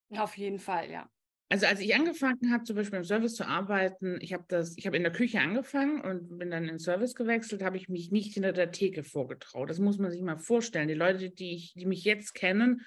Auf 0.09 0.37
jeden 0.37 0.59
Fall, 0.59 0.89
ja. 0.89 1.09
Also 1.49 1.67
als 1.67 1.79
ich 1.79 1.93
angefangen 1.93 2.51
habe, 2.51 2.63
zum 2.63 2.75
Beispiel 2.75 2.97
im 2.97 3.03
Service 3.03 3.35
zu 3.35 3.47
arbeiten, 3.47 4.17
ich 4.19 4.33
habe 4.33 4.45
das, 4.47 4.75
ich 4.77 4.87
habe 4.87 4.97
in 4.97 5.03
der 5.03 5.11
Küche 5.11 5.39
angefangen 5.39 6.01
und 6.01 6.39
bin 6.39 6.49
dann 6.49 6.63
in 6.63 6.69
den 6.69 6.79
Service 6.79 7.13
gewechselt, 7.13 7.63
habe 7.63 7.77
ich 7.77 7.87
mich 7.87 8.11
nicht 8.11 8.33
hinter 8.33 8.51
der 8.51 8.71
Theke 8.71 9.03
vorgetraut. 9.03 9.69
Das 9.69 9.79
muss 9.79 9.99
man 9.99 10.11
sich 10.11 10.21
mal 10.21 10.37
vorstellen. 10.37 10.87
Die 10.87 10.95
Leute, 10.95 11.29
die, 11.29 11.55
ich, 11.55 11.73
die 11.73 11.85
mich 11.85 12.03
jetzt 12.03 12.33
kennen, 12.33 12.81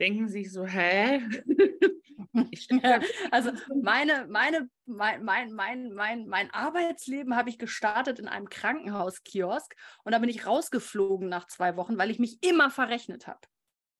denken 0.00 0.28
sich 0.28 0.50
so, 0.50 0.66
hä? 0.66 1.20
also 3.30 3.50
meine, 3.82 4.26
meine, 4.28 4.68
mein, 4.86 5.24
mein, 5.24 5.52
mein, 5.52 5.92
mein, 5.92 6.26
mein 6.26 6.50
Arbeitsleben 6.52 7.36
habe 7.36 7.50
ich 7.50 7.58
gestartet 7.58 8.18
in 8.18 8.28
einem 8.28 8.48
Krankenhauskiosk 8.48 9.74
und 10.04 10.12
da 10.12 10.18
bin 10.18 10.28
ich 10.28 10.46
rausgeflogen 10.46 11.28
nach 11.28 11.46
zwei 11.46 11.76
Wochen, 11.76 11.98
weil 11.98 12.10
ich 12.10 12.18
mich 12.18 12.42
immer 12.42 12.70
verrechnet 12.70 13.26
habe. 13.26 13.40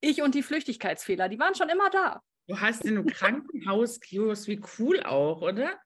Ich 0.01 0.23
und 0.23 0.35
die 0.35 0.43
Flüchtigkeitsfehler, 0.43 1.29
die 1.29 1.39
waren 1.39 1.55
schon 1.55 1.69
immer 1.69 1.91
da. 1.91 2.23
Du 2.47 2.61
hast 2.61 2.85
in 2.85 2.99
einem 2.99 3.07
Krankenhauskiosk, 3.07 4.49
wie 4.49 4.61
cool 4.79 5.03
auch, 5.03 5.41
oder? 5.41 5.79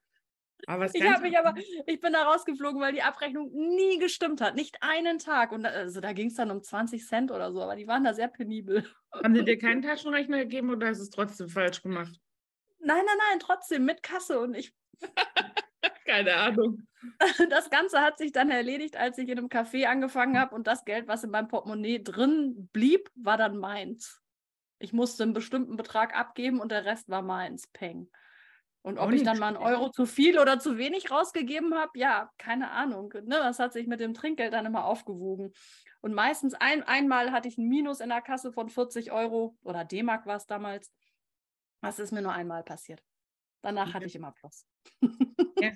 Aber 0.67 0.93
ich 0.93 1.03
habe 1.03 1.23
mich 1.23 1.37
aber, 1.37 1.55
ich 1.87 1.99
bin 2.01 2.13
da 2.13 2.23
rausgeflogen, 2.23 2.81
weil 2.81 2.93
die 2.93 3.01
Abrechnung 3.01 3.49
nie 3.51 3.97
gestimmt 3.97 4.41
hat. 4.41 4.55
Nicht 4.55 4.77
einen 4.81 5.17
Tag. 5.17 5.51
Und 5.51 5.63
da, 5.63 5.69
also 5.69 6.01
da 6.01 6.11
ging 6.13 6.27
es 6.27 6.35
dann 6.35 6.51
um 6.51 6.61
20 6.61 7.05
Cent 7.07 7.31
oder 7.31 7.51
so, 7.51 7.61
aber 7.61 7.75
die 7.75 7.87
waren 7.87 8.03
da 8.03 8.13
sehr 8.13 8.27
penibel. 8.27 8.85
Haben 9.11 9.35
sie 9.35 9.45
dir 9.45 9.57
keinen 9.57 9.81
Taschenrechner 9.81 10.39
gegeben 10.39 10.69
oder 10.69 10.87
hast 10.87 10.99
du 10.99 11.03
es 11.03 11.09
trotzdem 11.09 11.49
falsch 11.49 11.81
gemacht? 11.81 12.19
Nein, 12.79 13.03
nein, 13.05 13.17
nein, 13.29 13.39
trotzdem 13.39 13.85
mit 13.85 14.03
Kasse 14.03 14.39
und 14.39 14.53
ich. 14.53 14.73
Keine 16.05 16.35
Ahnung. 16.35 16.85
Das 17.49 17.69
Ganze 17.69 18.01
hat 18.01 18.17
sich 18.17 18.33
dann 18.33 18.51
erledigt, 18.51 18.97
als 18.97 19.17
ich 19.17 19.29
in 19.29 19.37
einem 19.37 19.47
Café 19.47 19.85
angefangen 19.85 20.37
habe 20.37 20.53
und 20.53 20.67
das 20.67 20.83
Geld, 20.83 21.07
was 21.07 21.23
in 21.23 21.29
meinem 21.29 21.47
Portemonnaie 21.47 22.03
drin 22.03 22.67
blieb, 22.73 23.09
war 23.15 23.37
dann 23.37 23.55
meins. 23.57 24.21
Ich 24.79 24.93
musste 24.93 25.23
einen 25.23 25.33
bestimmten 25.33 25.75
Betrag 25.75 26.15
abgeben 26.15 26.59
und 26.59 26.71
der 26.71 26.85
Rest 26.85 27.09
war 27.09 27.21
meins. 27.21 27.67
Peng. 27.67 28.09
Und 28.81 28.97
ob 28.97 29.11
ich 29.11 29.23
dann 29.23 29.39
mal 29.39 29.47
einen 29.47 29.57
Euro 29.57 29.89
zu 29.89 30.05
viel 30.05 30.39
oder 30.39 30.57
zu 30.57 30.77
wenig 30.77 31.11
rausgegeben 31.11 31.75
habe, 31.75 31.91
ja, 31.95 32.31
keine 32.37 32.71
Ahnung. 32.71 33.13
Ne, 33.13 33.35
das 33.35 33.59
hat 33.59 33.73
sich 33.73 33.87
mit 33.87 33.99
dem 33.99 34.13
Trinkgeld 34.13 34.53
dann 34.53 34.65
immer 34.65 34.85
aufgewogen. 34.85 35.51
Und 36.01 36.13
meistens 36.13 36.53
ein, 36.53 36.83
einmal 36.83 37.31
hatte 37.31 37.49
ich 37.49 37.57
ein 37.57 37.67
Minus 37.67 37.99
in 37.99 38.09
der 38.09 38.21
Kasse 38.21 38.53
von 38.53 38.69
40 38.69 39.11
Euro 39.11 39.57
oder 39.63 39.83
D-Mark 39.83 40.25
war 40.25 40.37
es 40.37 40.47
damals. 40.47 40.93
Das 41.81 41.99
ist 41.99 42.11
mir 42.11 42.21
nur 42.21 42.31
einmal 42.31 42.63
passiert. 42.63 43.03
Danach 43.61 43.93
hatte 43.93 44.05
ich 44.05 44.15
immer 44.15 44.31
Plus. 44.31 44.65
Ja, 45.61 45.71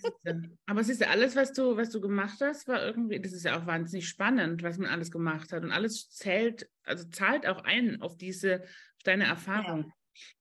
aber 0.65 0.79
es 0.79 0.87
ist 0.87 1.01
ja 1.01 1.07
alles, 1.07 1.35
was 1.35 1.51
du, 1.51 1.75
was 1.75 1.89
du 1.89 1.99
gemacht 1.99 2.39
hast, 2.39 2.69
war 2.69 2.81
irgendwie, 2.81 3.19
das 3.19 3.33
ist 3.33 3.43
ja 3.43 3.59
auch 3.59 3.65
wahnsinnig 3.65 4.07
spannend, 4.07 4.63
was 4.63 4.77
man 4.77 4.89
alles 4.89 5.11
gemacht 5.11 5.51
hat. 5.51 5.63
Und 5.63 5.71
alles 5.71 6.09
zählt, 6.09 6.69
also 6.83 7.03
zahlt 7.09 7.45
auch 7.45 7.65
ein 7.65 8.01
auf 8.01 8.15
diese, 8.15 8.63
deine 9.03 9.25
Erfahrung. 9.25 9.85
Ja. 9.85 9.93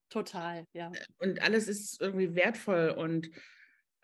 Total, 0.09 0.67
ja. 0.75 0.93
Und 1.19 1.41
alles 1.41 1.69
ist 1.69 2.01
irgendwie 2.01 2.35
wertvoll 2.35 2.91
und, 2.91 3.31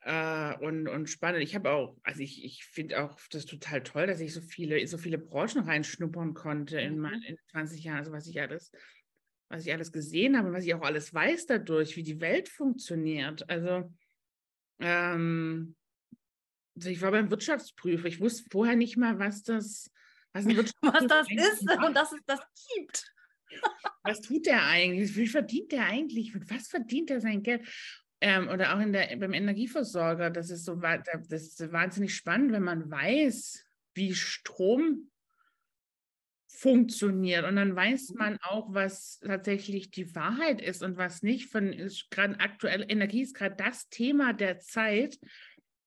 äh, 0.03 0.57
und, 0.57 0.89
und 0.89 1.09
spannend. 1.11 1.43
Ich 1.43 1.55
habe 1.55 1.71
auch, 1.71 1.99
also 2.03 2.21
ich, 2.21 2.45
ich 2.45 2.65
finde 2.65 3.03
auch 3.03 3.19
das 3.31 3.45
total 3.45 3.83
toll, 3.83 4.07
dass 4.07 4.21
ich 4.21 4.33
so 4.33 4.41
viele, 4.41 4.87
so 4.87 4.97
viele 4.97 5.19
Branchen 5.19 5.65
reinschnuppern 5.65 6.33
konnte 6.33 6.81
in, 6.81 6.99
mein, 6.99 7.19
mhm. 7.19 7.27
in 7.27 7.39
20 7.51 7.85
Jahren. 7.85 7.99
Also 7.99 8.13
was 8.13 8.27
ich 8.27 8.41
alles, 8.41 8.73
was 9.51 9.67
ich 9.67 9.73
alles 9.73 9.93
gesehen 9.93 10.39
habe, 10.39 10.53
was 10.53 10.65
ich 10.65 10.75
auch 10.75 10.83
alles 10.83 11.13
weiß 11.13 11.47
dadurch, 11.47 11.97
wie 11.97 12.03
die 12.03 12.21
Welt 12.21 12.49
funktioniert. 12.49 13.49
Also 13.51 13.93
ähm, 14.81 15.77
also 16.79 16.91
ich 16.91 17.03
war 17.03 17.11
beim 17.11 17.31
Wirtschaftsprüfer. 17.31 18.07
Ich 18.07 18.21
wusste 18.21 18.49
vorher 18.51 18.77
nicht 18.77 18.97
mal, 18.97 19.19
was 19.19 19.43
das, 19.43 19.91
was, 20.33 20.47
ein 20.47 20.57
was 20.83 21.07
das 21.07 21.27
ist 21.31 21.63
und 21.85 21.95
dass 21.95 22.13
es 22.13 22.21
das 22.25 22.41
gibt. 22.75 23.13
Was 24.03 24.21
tut 24.21 24.47
der 24.47 24.65
eigentlich? 24.65 25.17
Wie 25.17 25.27
verdient 25.27 25.73
der 25.73 25.87
eigentlich? 25.87 26.35
Mit 26.35 26.51
was 26.51 26.69
verdient 26.69 27.11
er 27.11 27.21
sein 27.21 27.43
Geld? 27.43 27.67
Ähm, 28.21 28.49
oder 28.49 28.75
auch 28.75 28.81
in 28.81 28.93
der, 28.93 29.15
beim 29.17 29.33
Energieversorger, 29.33 30.31
das 30.31 30.51
ist 30.51 30.65
so 30.65 30.75
das 30.77 31.31
ist 31.31 31.73
wahnsinnig 31.73 32.15
spannend, 32.15 32.53
wenn 32.53 32.65
man 32.65 32.91
weiß, 32.91 33.65
wie 33.95 34.15
Strom 34.15 35.11
funktioniert. 36.59 37.45
Und 37.45 37.57
dann 37.57 37.77
weiß 37.77 38.11
mhm. 38.11 38.19
man 38.19 38.39
auch, 38.43 38.75
was 38.75 39.21
tatsächlich 39.21 39.91
die 39.91 40.15
Wahrheit 40.15 40.61
ist 40.61 40.83
und 40.83 40.97
was 40.97 41.23
nicht. 41.23 41.51
Von 41.51 41.71
gerade 42.11 42.41
aktuell 42.41 42.85
Energie 42.89 43.23
ist 43.23 43.35
gerade 43.35 43.55
das 43.57 43.89
Thema 43.89 44.33
der 44.33 44.59
Zeit. 44.59 45.19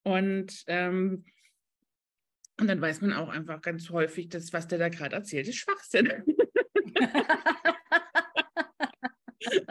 Und, 0.03 0.63
ähm, 0.67 1.25
und 2.59 2.67
dann 2.67 2.79
weiß 2.79 3.01
man 3.01 3.13
auch 3.13 3.29
einfach 3.29 3.61
ganz 3.61 3.89
häufig, 3.89 4.29
dass 4.29 4.53
was 4.53 4.67
der 4.67 4.79
da 4.79 4.89
gerade 4.89 5.15
erzählt, 5.15 5.47
ist 5.47 5.57
Schwachsinn. 5.57 6.11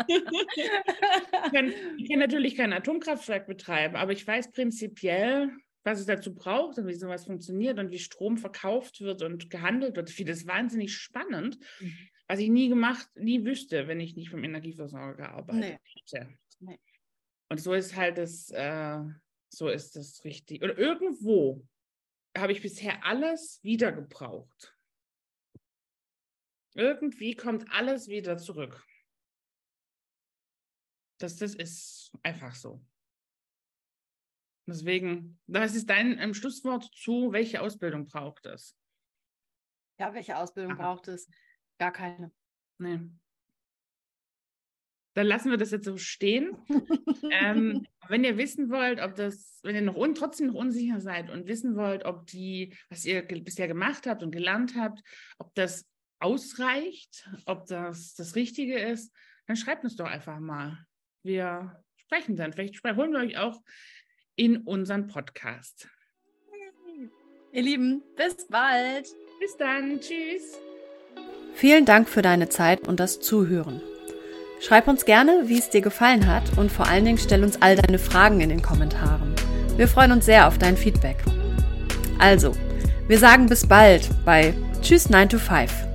ich, 0.06 1.52
kann, 1.52 1.72
ich 1.98 2.08
kann 2.08 2.18
natürlich 2.18 2.56
kein 2.56 2.72
Atomkraftwerk 2.72 3.46
betreiben, 3.46 3.96
aber 3.96 4.12
ich 4.12 4.26
weiß 4.26 4.52
prinzipiell, 4.52 5.50
was 5.84 6.00
es 6.00 6.06
dazu 6.06 6.34
braucht 6.34 6.78
und 6.78 6.86
wie 6.86 6.94
sowas 6.94 7.24
funktioniert 7.24 7.78
und 7.78 7.90
wie 7.90 7.98
Strom 7.98 8.36
verkauft 8.36 9.00
wird 9.00 9.22
und 9.22 9.50
gehandelt 9.50 9.96
wird. 9.96 10.10
Ich 10.10 10.16
finde 10.16 10.32
das 10.32 10.46
wahnsinnig 10.46 10.94
spannend, 10.94 11.58
mhm. 11.80 11.96
was 12.28 12.38
ich 12.38 12.50
nie 12.50 12.68
gemacht, 12.68 13.08
nie 13.14 13.44
wüsste, 13.44 13.88
wenn 13.88 14.00
ich 14.00 14.16
nicht 14.16 14.32
beim 14.32 14.44
Energieversorger 14.44 15.14
gearbeitet 15.16 15.60
nee. 15.60 15.78
hätte. 15.94 16.28
Nee. 16.60 16.78
Und 17.48 17.60
so 17.60 17.72
ist 17.72 17.96
halt 17.96 18.18
das, 18.18 18.50
äh, 18.50 19.00
so 19.48 19.68
ist 19.68 19.96
das 19.96 20.24
richtig. 20.24 20.62
Oder 20.62 20.76
irgendwo 20.78 21.66
habe 22.36 22.52
ich 22.52 22.62
bisher 22.62 23.04
alles 23.04 23.60
wieder 23.62 23.90
gebraucht. 23.92 24.76
Irgendwie 26.74 27.34
kommt 27.34 27.70
alles 27.70 28.08
wieder 28.08 28.36
zurück. 28.36 28.84
Das, 31.18 31.36
das 31.36 31.54
ist 31.54 32.12
einfach 32.22 32.54
so. 32.54 32.82
Deswegen, 34.66 35.38
was 35.46 35.74
ist 35.74 35.90
dein 35.90 36.18
ähm, 36.18 36.32
Schlusswort 36.32 36.84
zu, 36.94 37.32
welche 37.32 37.60
Ausbildung 37.60 38.06
braucht 38.06 38.46
es? 38.46 38.76
Ja, 39.98 40.14
welche 40.14 40.36
Ausbildung 40.36 40.72
Aha. 40.72 40.82
braucht 40.82 41.08
es? 41.08 41.28
Gar 41.78 41.92
keine. 41.92 42.32
Nee. 42.78 43.00
Dann 45.14 45.26
lassen 45.26 45.50
wir 45.50 45.58
das 45.58 45.72
jetzt 45.72 45.84
so 45.84 45.96
stehen. 45.98 46.56
ähm, 47.32 47.86
wenn 48.08 48.24
ihr 48.24 48.38
wissen 48.38 48.70
wollt, 48.70 49.00
ob 49.00 49.16
das, 49.16 49.58
wenn 49.62 49.74
ihr 49.74 49.82
noch 49.82 49.96
un, 49.96 50.14
trotzdem 50.14 50.48
noch 50.48 50.54
unsicher 50.54 51.00
seid 51.00 51.30
und 51.30 51.48
wissen 51.48 51.74
wollt, 51.76 52.04
ob 52.04 52.26
die, 52.26 52.74
was 52.88 53.04
ihr 53.04 53.22
bisher 53.22 53.66
gemacht 53.66 54.06
habt 54.06 54.22
und 54.22 54.30
gelernt 54.30 54.76
habt, 54.76 55.02
ob 55.38 55.54
das 55.54 55.86
ausreicht, 56.20 57.28
ob 57.46 57.66
das 57.66 58.14
das 58.14 58.34
Richtige 58.36 58.78
ist, 58.78 59.12
dann 59.46 59.56
schreibt 59.56 59.84
uns 59.84 59.96
doch 59.96 60.06
einfach 60.06 60.38
mal. 60.38 60.78
Wir 61.22 61.82
sprechen 61.96 62.36
dann. 62.36 62.52
Vielleicht 62.52 62.82
holen 62.84 63.12
wir 63.12 63.20
euch 63.20 63.36
auch 63.38 63.60
in 64.36 64.58
unseren 64.58 65.06
Podcast. 65.06 65.88
Ihr 67.52 67.62
Lieben, 67.62 68.02
bis 68.16 68.46
bald. 68.46 69.08
Bis 69.40 69.56
dann. 69.56 70.00
Tschüss. 70.00 70.58
Vielen 71.54 71.84
Dank 71.84 72.08
für 72.08 72.22
deine 72.22 72.48
Zeit 72.48 72.86
und 72.86 73.00
das 73.00 73.20
Zuhören. 73.20 73.82
Schreib 74.60 74.88
uns 74.88 75.04
gerne, 75.04 75.48
wie 75.48 75.58
es 75.58 75.70
dir 75.70 75.80
gefallen 75.80 76.26
hat 76.26 76.56
und 76.58 76.70
vor 76.70 76.86
allen 76.86 77.04
Dingen 77.04 77.18
stell 77.18 77.42
uns 77.42 77.60
all 77.60 77.76
deine 77.76 77.98
Fragen 77.98 78.40
in 78.40 78.50
den 78.50 78.62
Kommentaren. 78.62 79.34
Wir 79.76 79.88
freuen 79.88 80.12
uns 80.12 80.26
sehr 80.26 80.46
auf 80.46 80.58
dein 80.58 80.76
Feedback. 80.76 81.16
Also, 82.18 82.54
wir 83.08 83.18
sagen 83.18 83.46
bis 83.46 83.66
bald 83.66 84.08
bei 84.24 84.54
Tschüss 84.82 85.08
9 85.08 85.30
to 85.30 85.38
5. 85.38 85.89